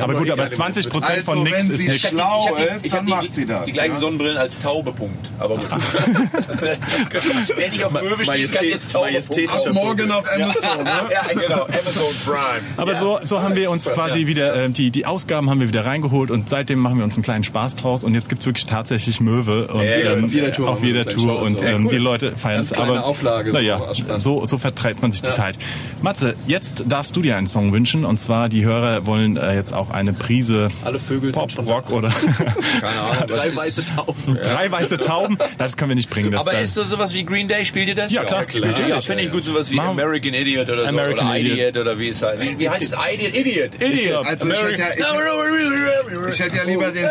[0.01, 1.99] aber noch gut, nie aber keine 20% Also, von nix wenn ist sie nix.
[2.07, 3.65] schlau Ich hab die- ist, ich dann die- macht sie das.
[3.65, 3.99] Die gleichen ja?
[3.99, 5.31] Sonnenbrillen als Taube, Punkt.
[5.39, 5.67] Aber gut.
[7.55, 9.53] Wer nicht auf Möwe steht, kann jetzt Taube, Punkt.
[9.53, 10.91] Ab morgen auf Amazon, ne?
[11.11, 11.63] Ja, genau.
[11.63, 12.52] Amazon Prime.
[12.77, 15.85] Aber so, so haben wir uns quasi wieder, äh, die, die Ausgaben haben wir wieder
[15.85, 19.19] reingeholt und seitdem machen wir uns einen kleinen Spaß draus und jetzt gibt's wirklich tatsächlich
[19.19, 21.61] Möwe und, Ja, ähm, auf jeder Tour auf jeder Tour und.
[21.61, 21.91] Ja, ähm, cool.
[21.91, 22.73] die Leute feiern es.
[22.73, 23.79] Aber Auflage, so naja,
[24.17, 25.57] so, so vertreibt man sich die Zeit.
[26.01, 29.73] Matze, jetzt darfst du dir einen Song wünschen und zwar die Hörer wollen äh, jetzt
[29.73, 32.09] auch eine Prise Alle Vögel Pop, Rock oder
[32.81, 33.23] Keine Ahnung.
[33.27, 34.37] Drei weiße Tauben.
[34.41, 35.37] drei weiße Tauben.
[35.57, 36.31] Das können wir nicht bringen.
[36.31, 37.65] Das Aber ist das sowas wie Green Day?
[37.65, 38.11] Spielt ihr das?
[38.11, 38.45] Ja, klar.
[38.53, 38.87] Ihr?
[38.87, 39.43] Ja, finde ich gut.
[39.43, 40.87] Sowas wie American Idiot oder so.
[40.87, 41.57] American oder Idiot.
[41.57, 42.42] Idiot oder wie es heißt.
[42.43, 42.93] Wie, wie heißt es?
[43.13, 43.35] Idiot?
[43.35, 43.75] Idiot.
[43.81, 44.25] Idiot.
[44.25, 47.07] Also ich hätte ja, ich, ich hätte ja lieber den...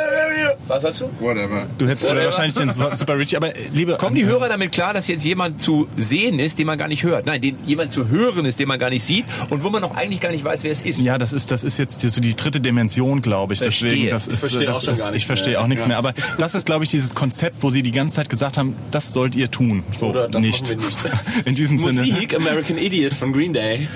[0.69, 1.11] Was hast du?
[1.21, 1.67] Whatever.
[1.79, 4.95] du hättest äh, wahrscheinlich den Super Richie, aber äh, liebe Kommen die Hörer damit klar,
[4.95, 7.27] dass jetzt jemand zu sehen ist, den man gar nicht hört?
[7.27, 9.95] Nein, den jemand zu hören ist, den man gar nicht sieht und wo man noch
[9.97, 11.01] eigentlich gar nicht weiß, wer es ist.
[11.01, 13.61] Ja, das ist, das ist jetzt so die dritte Dimension, glaube ich.
[13.61, 13.91] Verstehe.
[13.91, 15.61] Deswegen, das Ich ist, verstehe das auch ist, ich nichts verstehe mehr.
[15.63, 15.89] auch nichts Ja.
[15.89, 15.99] mehr.
[15.99, 19.13] Aber das ist, glaube ich, dieses Konzept, wo sie die ganze Zeit gesagt haben, das
[19.13, 19.83] sollt ihr tun.
[19.93, 20.69] So Oder das nicht.
[20.77, 20.99] nicht.
[21.45, 22.03] In diesem Sinne.
[22.03, 23.89] Musik, American Idiot von Green Day.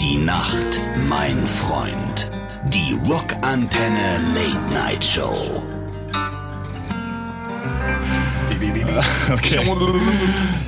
[0.00, 2.30] Die Nacht, mein Freund.
[2.66, 5.64] Die Rockantenne Late Night Show.
[9.32, 9.58] Okay.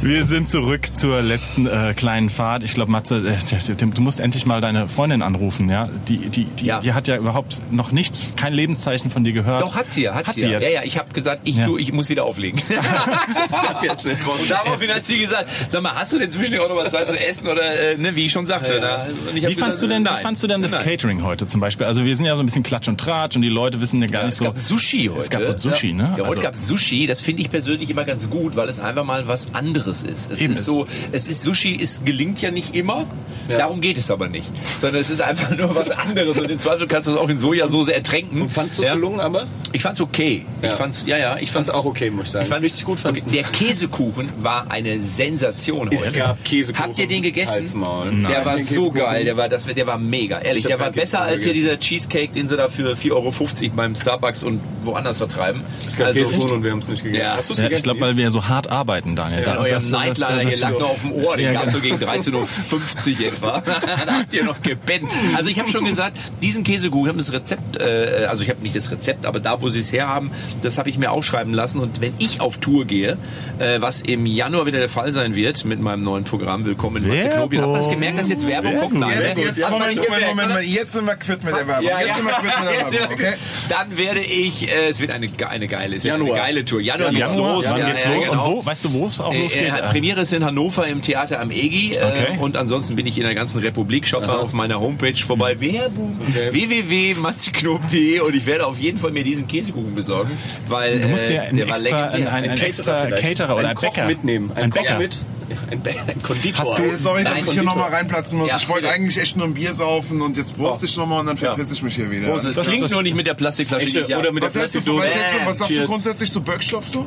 [0.03, 2.63] Wir sind zurück zur letzten äh, kleinen Fahrt.
[2.63, 5.89] Ich glaube, Matze, äh, du musst endlich mal deine Freundin anrufen, ja?
[6.09, 6.81] Die, die, die, Ja.
[6.81, 9.63] die hat ja überhaupt noch nichts, kein Lebenszeichen von dir gehört.
[9.63, 10.61] Doch, hat sie ja, hat, Hat sie, sie ja.
[10.61, 11.67] Ja, ja, ich habe gesagt, ich, Ja.
[11.67, 12.61] du, ich muss wieder auflegen.
[12.71, 17.09] und daraufhin hat sie gesagt, sag mal, hast du denn zwischendurch auch noch mal Zeit
[17.09, 18.81] zu essen oder, äh, ne, wie ich schon sagte.
[18.81, 19.07] ne?
[19.31, 20.17] Und ich Wie fandst du gesagt, denn, nein.
[20.19, 20.85] wie fandst du denn das Nein.
[20.85, 21.87] Catering heute zum Beispiel?
[21.87, 24.09] Also wir sind ja so ein bisschen Klatsch und Tratsch und die Leute wissen ja
[24.09, 24.45] gar Ja, nicht es so.
[24.45, 25.19] gab Sushi heute.
[25.21, 25.95] Es gab Sushi, ja.
[25.95, 26.03] ne?
[26.17, 27.07] Ja, heute Also- gab es Sushi.
[27.07, 30.31] Das finde ich persönlich immer ganz gut, weil es einfach mal was anderes ist.
[30.31, 33.05] Es Eben, ist es- so, es ist Sushi, es gelingt ja nicht immer.
[33.49, 36.37] Darum geht es aber nicht, sondern es ist einfach nur was anderes.
[36.37, 38.43] Und im Zweifel kannst du es auch in Sojasauce ertränken.
[38.43, 38.95] Und fandst du es ja?
[38.95, 39.47] gelungen, aber?
[39.73, 40.45] Ich fand's okay.
[40.63, 40.75] Ich Ja.
[40.75, 42.43] fand's, ja, ja, ich fand's fand's auch okay, muss ich sagen.
[42.45, 43.31] Ich fand's Richtig gut fand's okay.
[43.35, 46.19] Der Käsekuchen war eine Sensation Es heute.
[46.19, 46.89] gab Käsekuchen.
[46.89, 47.67] Habt ihr den gegessen?
[47.79, 48.07] Maul.
[48.11, 48.45] Der Nein.
[48.45, 49.25] war so geil.
[49.25, 50.41] Der war, das, der war mega.
[50.41, 53.13] Ehrlich, Ich der war besser Käsekuchen als hier dieser Cheesecake, den sie da für 4,50
[53.13, 55.61] Euro beim Starbucks und woanders vertreiben.
[55.87, 57.23] Es gab Also- Käsekuchen und wir haben es nicht gegessen.
[57.25, 57.37] Ja.
[57.37, 57.76] Hast du's Ja, gegessen?
[57.77, 59.41] Ich glaube, weil wir so hart arbeiten, Daniel.
[59.41, 61.73] Ja, Da- euer das- das- das- hier lag noch auf dem Ohr, den Ja, gab's
[61.73, 61.97] so genau.
[61.97, 63.61] gegen 13.50 Uhr etwa.
[64.07, 65.11] da habt ihr noch gepennt.
[65.37, 68.63] Also ich habe schon gesagt, diesen Käsekuchen, ich habe das Rezept, äh, also ich habe
[68.63, 70.31] nicht das Rezept, aber da, wo sie es herhaben,
[70.63, 71.81] das habe ich mir aufschreiben lassen.
[71.81, 73.17] Und wenn ich auf Tour gehe,
[73.59, 77.09] äh, was im Januar wieder der Fall sein wird mit meinem neuen Programm Willkommen in
[77.09, 78.95] Matze Knobi, hat man das gemerkt, dass jetzt Werbung kommt?
[78.95, 79.43] Nein, Jetzt, ne?
[79.45, 80.49] jetzt, Moment, Moment, gemerkt, Moment?
[80.49, 81.87] Moment, jetzt sind wir quitt mit der Werbung.
[81.87, 82.15] Ja, jetzt ja.
[82.17, 83.35] sind wir quitt mit der Werbung, okay?
[83.69, 86.39] Dann werde ich, äh, es wird eine, eine geile, es wird eine Januar.
[86.39, 86.81] geile Tour.
[86.81, 87.67] Januar, Januar, geht's los.
[87.71, 88.25] wann ja, geht's ja, los?
[88.29, 88.47] Genau.
[88.51, 88.67] Und wo?
[88.67, 89.63] Weißt du, wo es auch Äh, losgeht?
[89.69, 92.39] äh, Premiere ist in Hannover im Theater am EGI äh, Okay.
[92.41, 94.07] und ansonsten bin ich in der ganzen Republik.
[94.07, 95.61] Schaut mal auf meiner Homepage vorbei.
[95.61, 96.17] Werbung.
[96.51, 100.33] www.matziknob.de und ich werde auf jeden Fall mir diesen Käsekuchen besorgen,
[100.69, 102.33] weil Du musst äh, dir einen der war extra, legendär.
[102.33, 103.21] einen, einen Caterer extra.
[103.29, 104.51] Caterer oder Einen Koch Bäcker mitnehmen.
[104.55, 104.99] Einen Ein Koch Bäcker.
[104.99, 105.19] mit.
[105.49, 106.65] Ja, Ein, ein Konditor.
[106.67, 108.49] Hast du- sorry, dass Nein, ich hier nochmal reinplatzen muss.
[108.49, 111.27] Ja, ich wollte eigentlich echt nur ein Bier saufen und jetzt proste ich nochmal und
[111.27, 112.27] dann verpiss ich mich hier wieder.
[112.29, 113.87] Groß, es klingt nur nicht mit der Plastikflasche.
[113.87, 115.05] die ich Oder mit der was, du, Plastikdose.
[115.05, 117.07] was, du, was sagst du grundsätzlich zu Birkstoff so?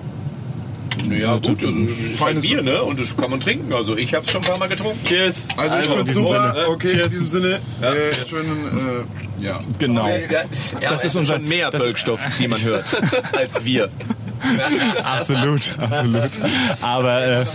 [1.11, 2.83] Ja, gut, also ist halt Feines- Bier, ne?
[2.83, 3.73] Und das kann man trinken.
[3.73, 4.99] Also ich habe es schon ein paar Mal getrunken.
[5.05, 5.47] Cheers.
[5.57, 6.67] Also ich Also, finde super, ne?
[6.69, 7.09] okay, in Cheers.
[7.09, 9.05] diesem Sinne, äh, schönen,
[9.39, 9.59] äh, ja.
[9.79, 10.07] Genau.
[10.07, 12.85] Ja, ja, Das ist schon unser- mehr das- Bölkstoff, die man hört,
[13.35, 13.89] als wir.
[15.03, 16.29] Absolut, absolut.
[16.81, 17.45] Aber äh,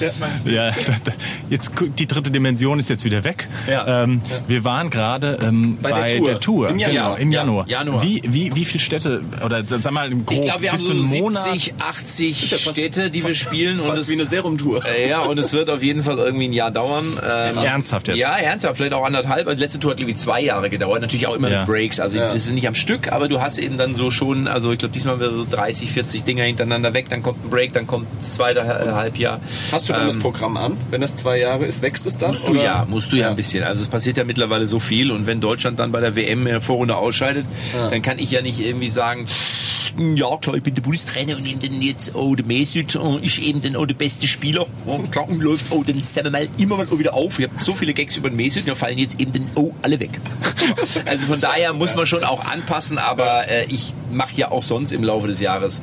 [0.47, 0.73] ja,
[1.51, 3.49] jetzt die dritte Dimension ist jetzt wieder weg.
[3.69, 4.05] Ja.
[4.05, 6.41] Ähm, wir waren gerade ähm, bei, Bei der der Tour.
[6.41, 7.19] Tour, Im genau, Januar.
[7.19, 7.69] im Ja, Januar.
[7.69, 8.03] Januar.
[8.03, 10.87] Wie, wie, wie viele Städte oder sag mal im grob Ich glaube, wir haben so
[10.87, 11.43] zu einen Monat?
[11.45, 13.81] 70, 80 Städte, die wir spielen.
[13.81, 14.85] und Fast es, wie eine Serumtour.
[14.85, 17.05] Äh, Ja, und es wird auf jeden Fall irgendwie ein Jahr dauern.
[17.23, 18.17] Ähm, Ernsthaft jetzt?
[18.19, 19.47] Ja, ernsthaft, vielleicht auch anderthalb.
[19.47, 21.01] Also Die letzte Tour hat irgendwie zwei Jahre gedauert.
[21.03, 21.59] Natürlich auch immer Ja.
[21.61, 22.01] mit Breaks.
[22.01, 22.29] Also Ja.
[22.33, 24.93] das ist nicht am Stück, aber du hast eben dann so schon, also ich glaube,
[24.93, 27.09] diesmal haben wir so 30, 40 Dinger hintereinander weg.
[27.09, 29.41] Dann kommt ein Break, dann kommt das zweite Halbjahr.
[29.73, 30.77] Hast du dann das Ähm, Programm an?
[30.91, 32.31] Wenn das zwei Jahre ist, wächst es dann?
[32.31, 33.65] Musst du ja, musst du ja, ein bisschen.
[33.65, 36.53] Also es passiert ja mittlerweile so viel und wenn Deutschland dann bei der WM in
[36.53, 37.47] der Vorrunde ausscheidet,
[37.91, 39.27] dann kann ich ja nicht irgendwie sagen,
[39.97, 43.39] ja klar, ich bin der Bundestrainer und eben dann jetzt oh der Mesut oh, ist
[43.39, 44.67] eben dann oh der beste Spieler.
[44.87, 47.39] Oh, klar, und läuft oh dann sagen wir mal immer mal wieder auf.
[47.39, 50.01] Ich habe so viele Gags über den Mesut, da fallen jetzt eben dann oh alle
[50.01, 50.11] weg.
[51.07, 54.93] also von daher muss man schon auch anpassen, aber äh, ich mache ja auch sonst
[54.93, 55.81] im Laufe des Jahres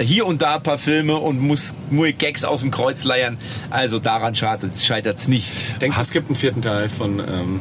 [0.00, 3.38] hier und da ein paar Filme und muss nur Gags aus dem Kreuz leiern.
[3.70, 5.80] Also daran scheitert es nicht.
[5.80, 7.60] Denkst du, es gibt einen vierten Teil von ähm,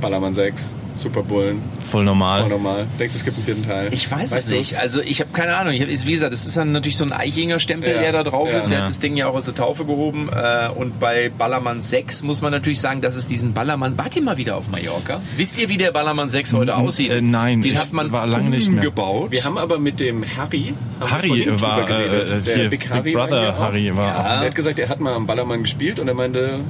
[0.00, 0.74] Ballermann 6?
[0.96, 1.60] Superbullen.
[1.80, 2.40] Voll normal.
[2.42, 2.86] Voll normal.
[2.98, 3.92] Denkst du, es gibt einen vierten Teil?
[3.92, 4.76] Ich weiß Weißt es nicht.
[4.78, 5.74] Also ich habe keine Ahnung.
[5.74, 8.00] Ich hab, ist, wie gesagt, das ist dann natürlich so ein Eichinger Stempel, Ja.
[8.00, 8.58] der da drauf Ja.
[8.60, 8.70] ist.
[8.70, 8.84] Der Ja.
[8.84, 10.28] hat das Ding ja auch aus der Taufe gehoben.
[10.28, 13.98] Äh, und bei Ballermann 6 muss man natürlich sagen, dass es diesen Ballermann.
[13.98, 15.20] Wart ihr mal wieder auf Mallorca?
[15.36, 17.10] Wisst ihr, wie der Ballermann 6 heute aussieht?
[17.10, 18.78] äh, nein, Den ich hat man war lange nicht mehr.
[18.78, 19.30] umgebaut.
[19.32, 22.30] Wir haben aber mit dem Harry, Harry war, drüber geredet.
[22.30, 23.58] äh, der Big, Big Harry Brother war.
[23.58, 24.34] Harry war Ja.
[24.42, 26.60] Er hat gesagt, er hat mal am Ballermann gespielt und er meinte,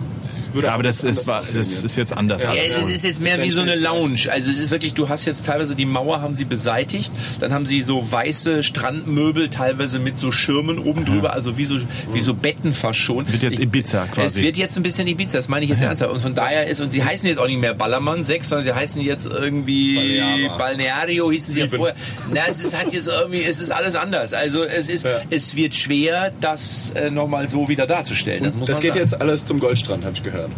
[0.52, 2.42] würde Ja, aber das anders ist, war, das ist jetzt anders.
[2.42, 2.74] Ja, alles.
[2.80, 4.30] es ist jetzt mehr wie so eine Lounge.
[4.30, 7.66] Also es ist wirklich, du hast jetzt teilweise die Mauer haben sie beseitigt, dann haben
[7.66, 11.76] sie so weiße Strandmöbel, teilweise mit so Schirmen oben drüber, also wie so,
[12.12, 13.32] wie so Betten verschont.
[13.32, 14.40] Wird jetzt Ibiza quasi.
[14.40, 16.12] Es wird jetzt ein bisschen Ibiza, das meine ich jetzt ernsthaft.
[16.12, 18.72] Und von daher ist, und sie heißen jetzt auch nicht mehr Ballermann 6, sondern sie
[18.72, 20.56] heißen jetzt irgendwie Balneara.
[20.58, 21.94] Balneario hießen sie ja vorher.
[22.32, 24.34] Na, es ist halt jetzt irgendwie, es ist alles anders.
[24.34, 25.20] Also es ist, Ja.
[25.30, 28.44] es wird schwer, das äh, nochmal so wieder darzustellen.
[28.44, 29.04] Das muss Das man geht sagen.
[29.04, 30.50] jetzt alles zum Goldstrand, habe ich gehört.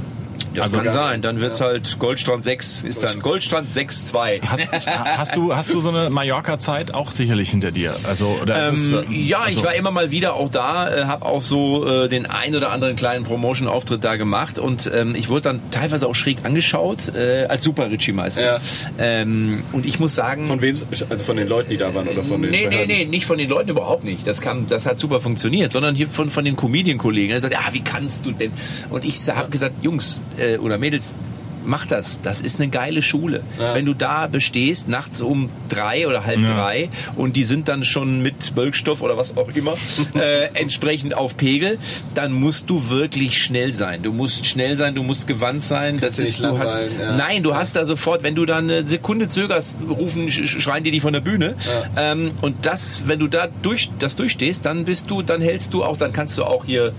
[0.56, 1.22] Das Also kann sein.
[1.22, 4.42] Dann wird's halt Goldstrand 6 ist dann Goldstrand 6-2.
[4.42, 7.94] Hast, hast du hast du so eine Mallorca-Zeit auch sicherlich hinter dir?
[8.04, 11.24] Also oder Ähm, es, ja, also, ich war immer mal wieder auch da, äh, habe
[11.26, 15.42] auch so äh, den ein oder anderen kleinen Promotion-Auftritt da gemacht und ähm, ich wurde
[15.42, 18.88] dann teilweise auch schräg angeschaut, äh, als Super Richie meistens.
[18.98, 20.46] Ähm, und ich muss sagen...
[20.46, 20.76] Von wem?
[21.10, 22.88] Also von den Leuten, die da waren oder von den Nee, nee, Behörden?
[22.88, 24.26] nee, nicht von den Leuten überhaupt nicht.
[24.26, 27.32] Das kam, das hat super funktioniert, sondern hier von, von den Comedian-Kollegen.
[27.32, 28.52] Er sagt, ja, wie kannst du denn?
[28.90, 31.14] Und ich habe gesagt, Jungs äh, oder Mädels,
[31.68, 32.20] mach das.
[32.22, 33.42] Das ist eine geile Schule.
[33.74, 36.46] Wenn du da bestehst, nachts um drei oder halb Ja.
[36.54, 39.72] drei und die sind dann schon mit Bölkstoff oder was auch immer
[40.14, 41.78] äh, entsprechend auf Pegel,
[42.14, 44.04] dann musst du wirklich schnell sein.
[44.04, 45.98] Du musst schnell sein, du musst gewandt sein.
[45.98, 47.16] Das du ist, du hast, ja.
[47.16, 50.84] nein, du hast da sofort, wenn du dann eine Sekunde zögerst, rufen, sch- sch- schreien
[50.84, 51.56] die die von der Bühne.
[51.96, 55.82] Ähm, und das, wenn du da durch, das durchstehst, dann bist du, dann hältst du
[55.82, 56.92] auch, dann kannst du auch hier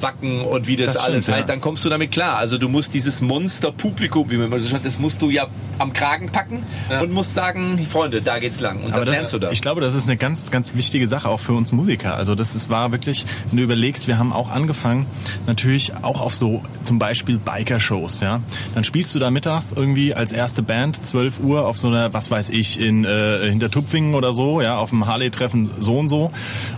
[0.00, 1.54] wacken und wie das, Das alles stimmt, heißt, ja.
[1.54, 2.36] dann kommst du damit klar.
[2.36, 5.46] Also du musst dieses Monster-Publikum, wie man immer so sagt, das musst du ja
[5.78, 6.62] am Kragen packen
[7.00, 8.82] und musst sagen, Freunde, da geht's lang.
[8.82, 9.50] Und aber das, lernst du da.
[9.50, 12.14] Ich glaube, das ist eine ganz, ganz wichtige Sache auch für uns Musiker.
[12.14, 15.06] Also das ist, war wirklich, wenn du überlegst, wir haben auch angefangen,
[15.46, 18.40] natürlich auch auf so zum Beispiel Biker-Shows, ja.
[18.74, 22.30] Dann spielst du da mittags irgendwie als erste Band 12 Uhr auf so einer, was
[22.30, 26.30] weiß ich, in äh, hinter Tupfingen oder so, ja, auf dem Harley-Treffen so und so.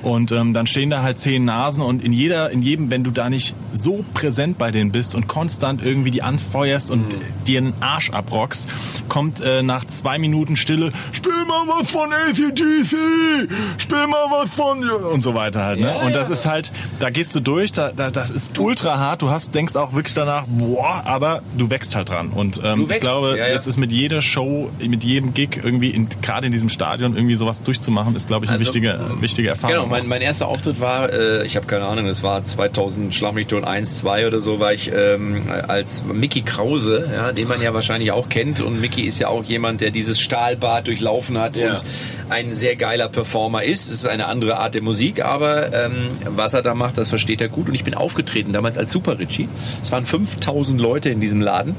[0.03, 3.10] Und ähm, dann stehen da halt zehn Nasen und in jeder, in jedem, wenn du
[3.11, 7.05] da nicht so präsent bei denen bist und konstant irgendwie die anfeuerst und
[7.47, 8.67] dir den Arsch abrockst,
[9.09, 14.89] kommt äh, nach zwei Minuten Stille, spiel mal was von ACDC, spiel mal was von
[14.89, 15.81] und so weiter halt.
[15.81, 15.95] Ne?
[16.05, 19.23] und das ist halt, da gehst du durch, da, da, das ist ultra hart.
[19.23, 22.29] Du hast, denkst auch wirklich danach, boah, aber du wächst halt dran.
[22.29, 23.53] Und ähm, Du ich glaube, ja, ja.
[23.53, 27.37] das ist mit jeder Show, mit jedem Gig irgendwie, in, gerade in diesem Stadion irgendwie
[27.37, 29.77] sowas durchzumachen, ist glaube ich eine Also, wichtige, wichtige Erfahrung.
[29.77, 33.35] Genau, mein, mein erster Auftritt war, äh, ich habe keine Ahnung, das war 2000, Schlag
[33.35, 37.61] mich tot, 1, 2 oder so, war ich ähm, als Mickey Krause, ja, den man
[37.63, 38.61] ja wahrscheinlich auch kennt.
[38.61, 41.73] Und Mickey ist ja auch jemand, der dieses Stahlbad durchlaufen hat Ja.
[41.73, 41.85] und
[42.29, 43.89] ein sehr geiler Performer ist.
[43.89, 47.41] Es ist eine andere Art der Musik, aber ähm, was er da macht, das versteht
[47.41, 47.69] er gut.
[47.69, 49.49] Und ich bin aufgetreten damals als Super Richie.
[49.83, 51.75] Es waren 5000 Leute in diesem Laden.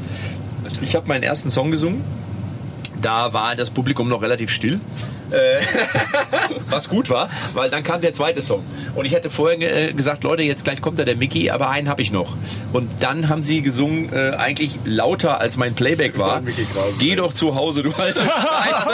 [0.81, 2.03] Ich habe meinen ersten Song gesungen.
[3.01, 4.79] Da war das Publikum noch relativ still.
[5.31, 5.61] Äh,
[6.69, 8.63] was gut war, weil dann kam der zweite Song.
[8.95, 11.89] Und ich hatte vorher äh, gesagt, Leute, jetzt gleich kommt da der Mickey, aber einen
[11.89, 12.35] habe ich noch.
[12.73, 16.41] Und dann haben sie gesungen, äh, eigentlich lauter als mein Playback war.
[16.99, 18.91] Geh doch zu Hause, du alte Scheiße.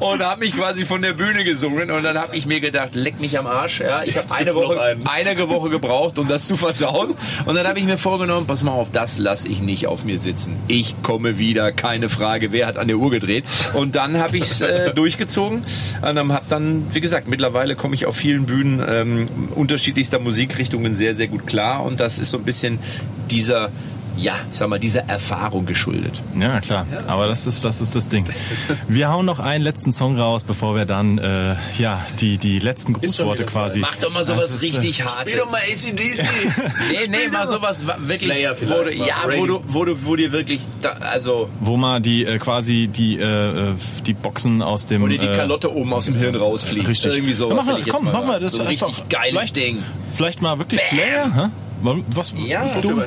[0.00, 1.90] Und haben mich quasi von der Bühne gesungen.
[1.90, 3.80] Und dann habe ich mir gedacht, leck mich am Arsch.
[3.80, 4.02] Ja?
[4.04, 7.14] Ich habe eine Woche, eine Woche gebraucht, um das zu verdauen.
[7.44, 10.18] Und dann habe ich mir vorgenommen, pass mal auf, das lasse ich nicht auf mir
[10.18, 10.56] sitzen.
[10.68, 12.52] Ich komme wieder, keine Frage.
[12.52, 13.44] Wer hat an der Uhr gedreht?
[13.74, 15.64] Und dann habe ich es äh, durchgezogen
[16.00, 20.94] und ähm, habe dann, wie gesagt, mittlerweile komme ich auf vielen Bühnen ähm, unterschiedlichster Musikrichtungen
[20.94, 21.84] sehr, sehr gut klar.
[21.84, 22.78] Und das ist so ein bisschen
[23.30, 23.70] dieser,
[24.16, 26.22] ja, ich sag mal, dieser Erfahrung geschuldet.
[26.38, 26.86] Ja, klar.
[27.06, 28.24] Aber das ist, das ist das Ding.
[28.88, 32.92] Wir hauen noch einen letzten Song raus, bevor wir dann, äh, ja, die, die letzten
[32.94, 33.80] Grußworte quasi.
[33.80, 35.32] Mach doch mal sowas Das ist, äh, richtig Hartes.
[35.32, 36.24] Spiel doch mal ACDC.
[36.90, 39.06] Nee, nee, mal sowas wa- wirklich, Slayer wo vielleicht du, mal.
[39.08, 42.88] ja, wo du, wo du, wo dir wirklich, da, also, Wo mal die, äh, quasi
[42.88, 43.22] die, äh,
[43.70, 43.74] äh,
[44.06, 45.02] die Boxen aus dem.
[45.02, 46.86] wo dir die äh, Kalotte oben aus dem Hirn rausfliegt.
[46.88, 47.14] Richtig.
[47.14, 47.48] Irgendwie so.
[47.48, 48.40] Ja, mach mal, komm, mach mal.
[48.40, 49.78] Das so ein ist richtig doch geiles vielleicht, Ding.
[50.14, 51.48] Vielleicht mal wirklich Slayer, hä?
[52.08, 52.34] Was?
[52.38, 52.66] Ja.
[52.80, 53.02] du?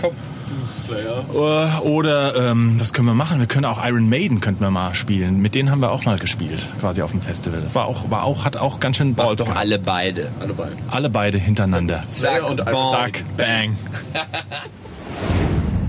[0.00, 0.12] Komm.
[0.66, 1.24] Slayer.
[1.32, 3.38] Äh, Oder ähm, was können wir machen?
[3.38, 5.40] Wir können auch Iron Maiden könnten wir mal spielen.
[5.40, 7.62] Mit denen haben wir auch mal gespielt, quasi auf dem Festival.
[7.72, 9.60] War auch, war auch, hat auch ganz schön Balls doch gehabt.
[9.60, 10.30] alle beide.
[10.40, 10.76] Alle beiden.
[10.90, 12.04] alle beide hintereinander.
[12.08, 12.90] Zack und bong.
[12.90, 13.76] Zack, bang.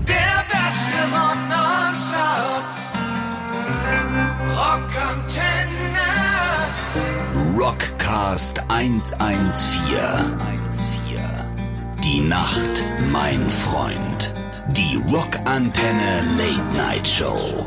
[0.06, 2.64] Der beste Rock nonstop.
[4.56, 6.06] Rockantenne.
[7.58, 10.06] Rockcast 114.
[12.04, 14.32] Die Nacht, mein Freund.
[14.70, 17.66] Die Rockantenne Late Night Show.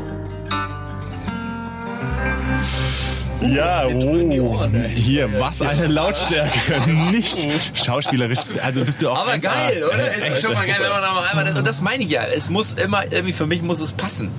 [3.40, 6.90] Ja, oh, hier, was eine Lautstärke.
[7.10, 8.40] Nicht schauspielerisch.
[8.62, 9.22] Also bist du auch.
[9.22, 9.40] Aber 1A.
[9.40, 10.14] geil, oder?
[10.14, 10.42] Ist echt.
[10.42, 12.24] schon mal geil, wenn man noch einmal das, und das meine ich ja.
[12.24, 14.30] Es muss immer irgendwie für mich muss es passen.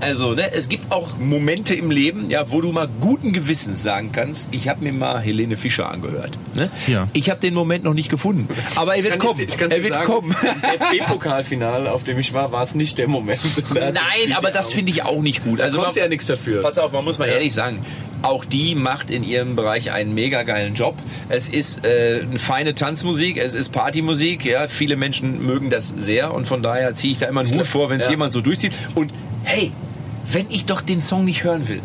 [0.00, 4.12] Also, ne, es gibt auch Momente im Leben, ja, wo du mal guten Gewissens sagen
[4.12, 6.38] kannst, ich habe mir mal Helene Fischer angehört.
[6.54, 6.70] Ne?
[6.86, 7.08] Ja.
[7.14, 9.40] Ich habe den Moment noch nicht gefunden, aber er wird kommen.
[9.40, 10.36] Ich kann er wird sagen, kommen.
[10.42, 13.40] Im DFB-Pokalfinale, auf dem ich war, war es nicht der Moment.
[13.74, 15.60] Nein, aber das finde ich auch nicht gut.
[15.60, 16.62] Also konnte man, ja nichts dafür.
[16.62, 17.78] Pass auf, man muss mal ehrlich sagen,
[18.22, 20.96] auch die macht in ihrem Bereich einen mega geilen Job.
[21.28, 26.34] Es ist äh, eine feine Tanzmusik, es ist Partymusik, ja, viele Menschen mögen das sehr
[26.34, 28.12] und von daher ziehe ich da immer einen Hut vor, wenn es ja.
[28.12, 28.72] jemand so durchzieht.
[28.94, 29.12] Und
[29.44, 29.72] hey,
[30.32, 31.80] wenn ich doch den Song nicht hören will,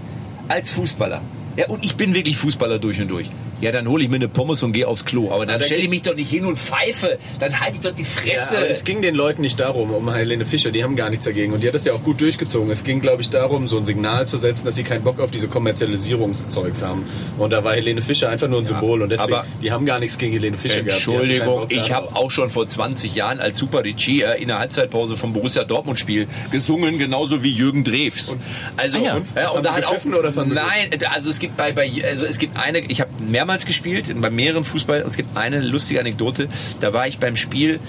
[0.48, 1.22] als Fußballer,
[1.58, 3.30] ja, und ich bin wirklich Fußballer durch und durch.
[3.62, 5.32] Ja, dann hole ich mir eine Pommes und gehe aufs Klo.
[5.32, 7.17] Aber dann da stelle ich mich doch nicht hin und pfeife.
[7.39, 8.58] Dann halte ich doch die Ja, Fresse.
[8.58, 11.54] aber es ging den Leuten nicht darum, um Helene Fischer, die haben gar nichts dagegen.
[11.54, 12.69] Und die hat das ja auch gut durchgezogen.
[12.71, 15.32] Es ging, glaube ich, darum, so ein Signal zu setzen, dass sie keinen Bock auf
[15.32, 17.06] diese Kommerzialisierungszeugs haben.
[17.38, 19.02] Und da war Helene Fischer einfach nur ein Symbol.
[19.02, 21.02] Und deswegen, aber- die haben gar nichts gegen Helene Fischer gehabt.
[21.02, 24.47] Hatten keinen Entschuldigung, ich habe auch schon vor 20 Jahren als Super Ricci äh, in
[24.47, 28.38] der Halbzeitpause vom Borussia Dortmund Spiel gesungen, genauso wie Jürgen Drews.
[28.78, 29.15] Also Ah ja.
[29.15, 32.38] und, ja, und da hat auch oder nein, also es gibt bei, bei also es
[32.38, 35.02] gibt eine, ich habe mehrmals gespielt bei mehreren Fußball.
[35.02, 36.50] Es gibt eine lustige Anekdote.
[36.80, 37.80] Da war ich beim Spiel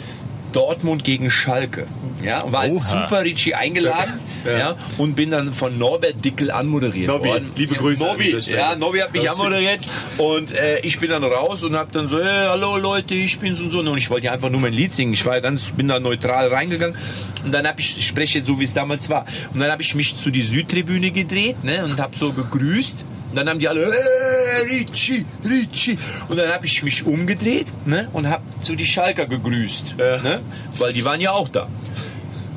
[0.52, 1.86] Dortmund gegen Schalke.
[2.22, 3.02] Ja, war als Oha.
[3.02, 4.76] Super Ricci eingeladen ja.
[4.98, 7.50] und bin dann von Norbert Dickel anmoderiert Nobby, worden.
[7.56, 9.80] liebe Grüße Nobby, ja, Nobby hat mich anmoderiert
[10.18, 13.60] und äh, ich bin dann raus und hab dann so, hey, hallo Leute, ich bin's
[13.60, 13.80] und so.
[13.80, 15.14] Und ich wollte ja einfach nur mein Lied singen.
[15.14, 16.96] Ich war ja ganz, bin da neutral reingegangen
[17.44, 19.26] und dann hab ich, ich spreche jetzt so, wie es damals war.
[19.52, 23.04] Und dann habe ich mich zu die Südtribüne gedreht ne, und hab so gegrüßt.
[23.32, 25.96] Und dann haben die alle, hey, Ricci, Ricci.
[26.28, 29.96] Und dann habe ich mich umgedreht ne, und hab zu die Schalker gegrüßt.
[29.96, 30.42] Ne,
[30.76, 31.66] weil die waren ja auch da.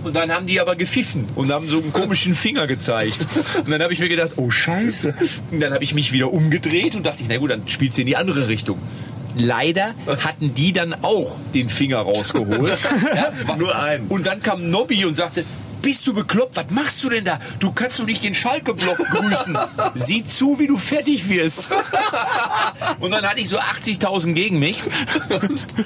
[0.04, 3.26] Und dann haben die aber gepfiffen und haben so einen komischen Finger gezeigt.
[3.60, 5.16] Und dann habe ich mir gedacht, oh Scheiße.
[5.50, 8.02] Und dann habe ich mich wieder umgedreht und dachte ich, na gut, dann spielt sie
[8.02, 8.78] in die andere Richtung.
[9.38, 12.78] Leider hatten die dann auch den Finger rausgeholt.
[13.16, 14.08] ja, Nur einen.
[14.08, 15.46] Und dann kam Nobby und sagte,
[15.86, 16.58] bist du bekloppt?
[16.58, 17.40] Was machst du denn da?
[17.60, 19.56] Du kannst doch nicht den Schalke-Block grüßen.
[19.94, 21.70] Sieh zu, wie du fertig wirst.
[23.00, 24.82] Und dann hatte ich so 80.000 gegen mich.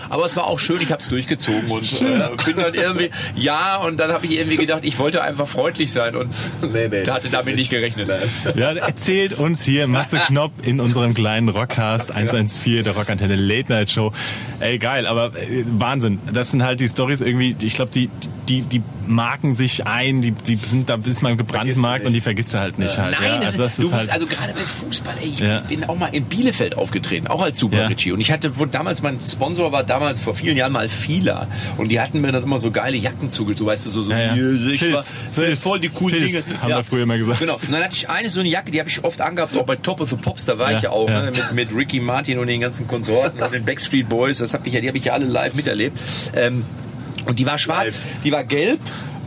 [0.09, 3.77] Aber es war auch schön, ich habe es durchgezogen und äh, bin dann irgendwie, ja,
[3.77, 7.03] und dann habe ich irgendwie gedacht, ich wollte einfach freundlich sein und Nee, nee.
[7.05, 8.09] hatte damit nicht gerechnet.
[8.55, 13.91] Ja, erzählt uns hier Matze Knopp in unserem kleinen Rockcast 114 der Rockantenne Late Night
[13.91, 14.13] Show.
[14.59, 16.19] Ey, geil, aber äh, Wahnsinn.
[16.31, 18.09] Das sind halt die Stories irgendwie, ich glaube, die,
[18.49, 22.07] die, die marken sich ein, die, die sind da bis man gebrandmarkt nicht.
[22.07, 23.15] und die vergisst du halt nicht halt.
[23.19, 23.37] Nein, ja.
[23.37, 25.59] das also das ist, du ist musst halt, also gerade bei Fußball, ey, ich Ja.
[25.61, 27.87] bin auch mal in Bielefeld aufgetreten, auch als Super Ja.
[27.87, 28.11] Richie.
[28.11, 31.47] Und ich hatte, wo damals mein Sponsor war damals vor vielen Jahren mal Fila.
[31.77, 34.11] Und die hatten mir dann immer so geile Jacken zugelegt, du weißt du, so, so
[34.11, 34.53] Ja, ja.
[34.71, 36.61] ich Filz, war- Filz, voll die coolen Filz, Dinge.
[36.61, 37.39] haben wir früher immer gesagt.
[37.39, 37.55] Genau.
[37.55, 39.75] Und dann hatte ich eine so eine Jacke, die habe ich oft angehabt, auch bei
[39.75, 41.23] Top of the Pops, da war Ja, ich ja auch, ja.
[41.23, 44.65] ne, mit, mit Ricky Martin und den ganzen Konsorten und den Backstreet Boys, das hab
[44.65, 45.97] ich ja, die habe ich ja alle live miterlebt.
[46.35, 46.63] Ähm,
[47.25, 48.79] und die war schwarz, die war gelb.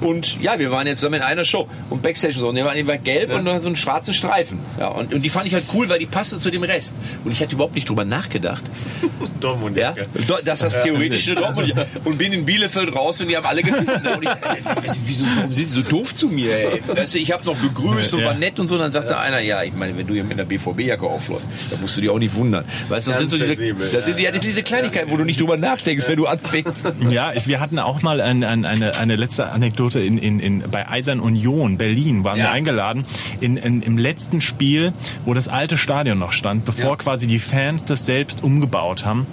[0.03, 2.49] Und ja, wir waren jetzt zusammen in einer Show und Backstage so.
[2.49, 4.59] Und die war, die war gelb und dann so einen schwarzen Streifen.
[4.79, 6.97] Ja, und, und die fand ich halt cool, weil die passte zu dem Rest.
[7.25, 8.63] Und ich hatte überhaupt nicht drüber nachgedacht,
[9.41, 9.77] Dortmund.
[9.77, 9.95] ja,
[10.27, 13.63] do- dass das theoretisch eine Dortmund Und bin in Bielefeld raus und die haben alle
[13.63, 14.07] gepfiffen.
[14.17, 14.63] Und ich, ey,
[15.07, 16.83] wieso, warum sind sie so doof zu mir, ey?
[16.87, 18.27] Weißt du, ich habe noch begrüßt und Ja.
[18.27, 18.75] war nett und so.
[18.75, 21.81] Und dann sagte einer, ja, ich meine, wenn du hier mit einer BVB-Jacke aufläufst, dann
[21.81, 22.65] musst du dir auch nicht wundern.
[22.89, 25.25] Weißt du, das sind so diese, das sind, ja, das sind diese Kleinigkeiten, wo du
[25.25, 26.95] nicht drüber nachdenkst, wenn du anfängst.
[27.11, 30.65] Ja, ich, wir hatten auch mal ein, ein, eine, eine letzte Anekdote in, in, in,
[30.71, 32.45] bei Eisern Union, Berlin, waren Ja.
[32.45, 33.05] wir eingeladen.
[33.41, 34.93] In, in, Im letzten Spiel,
[35.25, 39.27] wo das alte Stadion noch stand, bevor quasi die Fans das selbst umgebaut haben,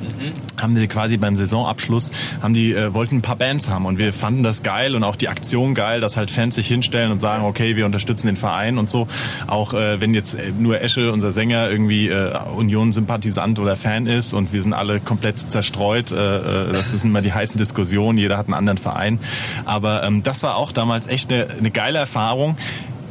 [0.57, 4.13] haben die quasi beim Saisonabschluss, haben die, äh, wollten ein paar Bands haben und wir
[4.13, 7.43] fanden das geil und auch die Aktion geil, dass halt Fans sich hinstellen und sagen,
[7.45, 9.07] okay, wir unterstützen den Verein und so.
[9.47, 14.33] Auch äh, wenn jetzt äh, nur Esche, unser Sänger, irgendwie äh, Union-Sympathisant oder Fan ist
[14.33, 16.11] und wir sind alle komplett zerstreut.
[16.11, 16.15] Äh,
[16.69, 19.19] äh, das sind immer die heißen Diskussionen, jeder hat einen anderen Verein.
[19.65, 22.57] Aber ähm, das war auch damals echt eine, eine geile Erfahrung.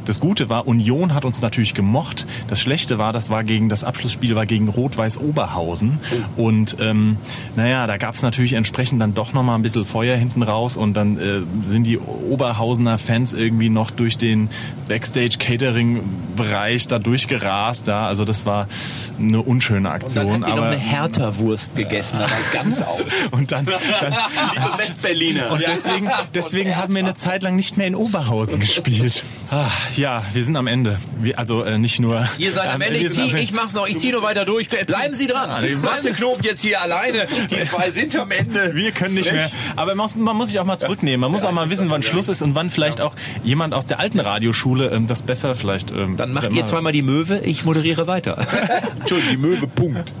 [0.09, 2.25] Das Gute war, Union hat uns natürlich gemocht.
[2.47, 5.99] Das Schlechte war, das war gegen das Abschlussspiel war gegen Rot-Weiß Oberhausen
[6.35, 7.17] und ähm,
[7.55, 10.77] naja, da gab es natürlich entsprechend dann doch noch mal ein bisschen Feuer hinten raus
[10.77, 14.49] und dann äh, sind die Oberhausener Fans irgendwie noch durch den
[14.87, 17.87] Backstage-Catering-Bereich da durchgerast.
[17.87, 18.67] Da, also das war
[19.19, 20.25] eine unschöne Aktion.
[20.25, 23.03] Dann habt ihr noch aber eine Hertha-Wurst gegessen, dann war es ganz aus.
[23.29, 23.75] und dann, dann
[24.55, 25.51] Liebe Westberliner.
[25.51, 29.23] und deswegen, deswegen haben wir eine Zeit lang nicht mehr in Oberhausen gespielt.
[29.51, 29.65] Ah,
[29.99, 30.97] Ja, wir sind am Ende.
[31.21, 32.25] Wir, also äh, nicht nur.
[32.37, 32.99] Ihr seid am Ähm, Ende.
[33.01, 33.43] wir Ich, sind am zieh, Ende.
[33.43, 33.85] ich mach's noch.
[33.85, 34.69] Ich ziehe nur weiter durch.
[34.69, 35.49] Bleiben Sie dran.
[35.81, 37.27] Matze Knob jetzt hier alleine.
[37.51, 38.75] Die zwei sind am Ende.
[38.75, 39.51] Wir können nicht mehr.
[39.75, 41.19] Aber man muss, man muss sich auch mal zurücknehmen.
[41.19, 43.99] Man muss auch mal wissen, wann Schluss ist und wann vielleicht auch jemand aus der
[43.99, 45.91] alten Radioschule ähm, das besser vielleicht.
[45.91, 48.37] Ähm, Dann macht ihr zweimal die Möwe, ich moderiere weiter.
[49.01, 50.13] Entschuldigung, die Möwe, Punkt.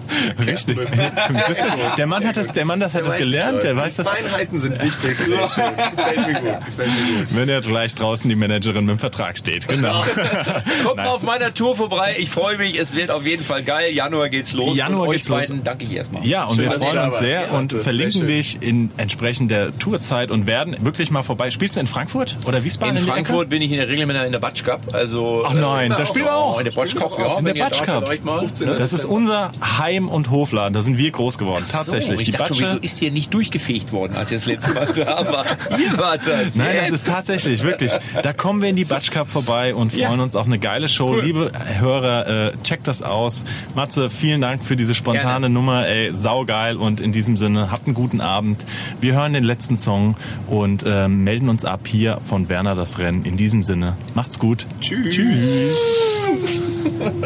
[0.45, 0.77] Richtig.
[1.97, 3.63] Der Mann hat das, der Mann das hat das gelernt.
[3.63, 4.09] Der weiß das.
[4.09, 5.17] Feinheiten sind wichtig.
[5.19, 5.63] Sehr schön.
[5.95, 6.65] Gefällt mir gut.
[6.65, 7.27] Gefällt mir gut.
[7.31, 9.68] Wenn er gleich draußen die Managerin mit dem Vertrag steht.
[9.69, 10.03] Genau.
[10.83, 12.15] Kommt mal auf meiner Tour vorbei.
[12.17, 12.77] Ich freue mich.
[12.77, 13.93] Es wird auf jeden Fall geil.
[13.93, 14.77] Januar geht's los.
[14.77, 15.39] Januar und euch geht's los.
[15.39, 16.25] beiden danke ich erstmal.
[16.25, 20.31] Ja, und Schön, wir freuen uns sehr Ja, und verlinken dich in entsprechend der Tourzeit
[20.31, 21.51] und werden wirklich mal vorbei.
[21.51, 22.97] Spielst du in Frankfurt oder Wiesbaden?
[22.97, 24.93] In die Frankfurt bin ich in der Regel in der Batsch Cup.
[24.93, 25.43] Also?
[25.45, 26.59] Ach nein, da spielen wir auch.
[26.59, 27.37] in der Batsch Cup, ja.
[27.37, 28.09] In der Batsch Cup.
[28.09, 28.75] ne?
[28.77, 30.73] Das ist unser Heim- und Hofladen.
[30.73, 31.65] Da sind wir groß geworden.
[31.69, 32.05] Tatsächlich.
[32.05, 34.73] So, ich die dachte schon, wieso ist hier nicht durchgefegt worden, als ihr das letzte
[34.73, 35.45] Mal da war?
[35.77, 36.55] Ihr wart das.
[36.55, 37.91] Nein, das ist tatsächlich, wirklich.
[38.21, 40.23] Da kommen wir in die Batsch Cup vorbei und freuen Ja.
[40.23, 41.15] uns auf eine geile Show.
[41.19, 43.43] Liebe Hörer, äh, checkt das aus.
[43.75, 45.49] Matze, vielen Dank für diese spontane Gerne.
[45.49, 45.87] Nummer.
[45.87, 46.77] Ey, saugeil.
[46.77, 48.65] Und in diesem Sinne, habt einen guten Abend.
[49.01, 50.15] Wir hören den letzten Song
[50.47, 53.25] und ähm, melden uns ab hier von Werner das Rennen.
[53.25, 54.67] In diesem Sinne, macht's gut.
[54.81, 55.15] Tschüss.
[55.15, 56.27] Tschüss.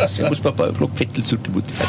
[0.07, 1.87] Servus, Papa, Glock, Vettel, Suttelmut, Fett.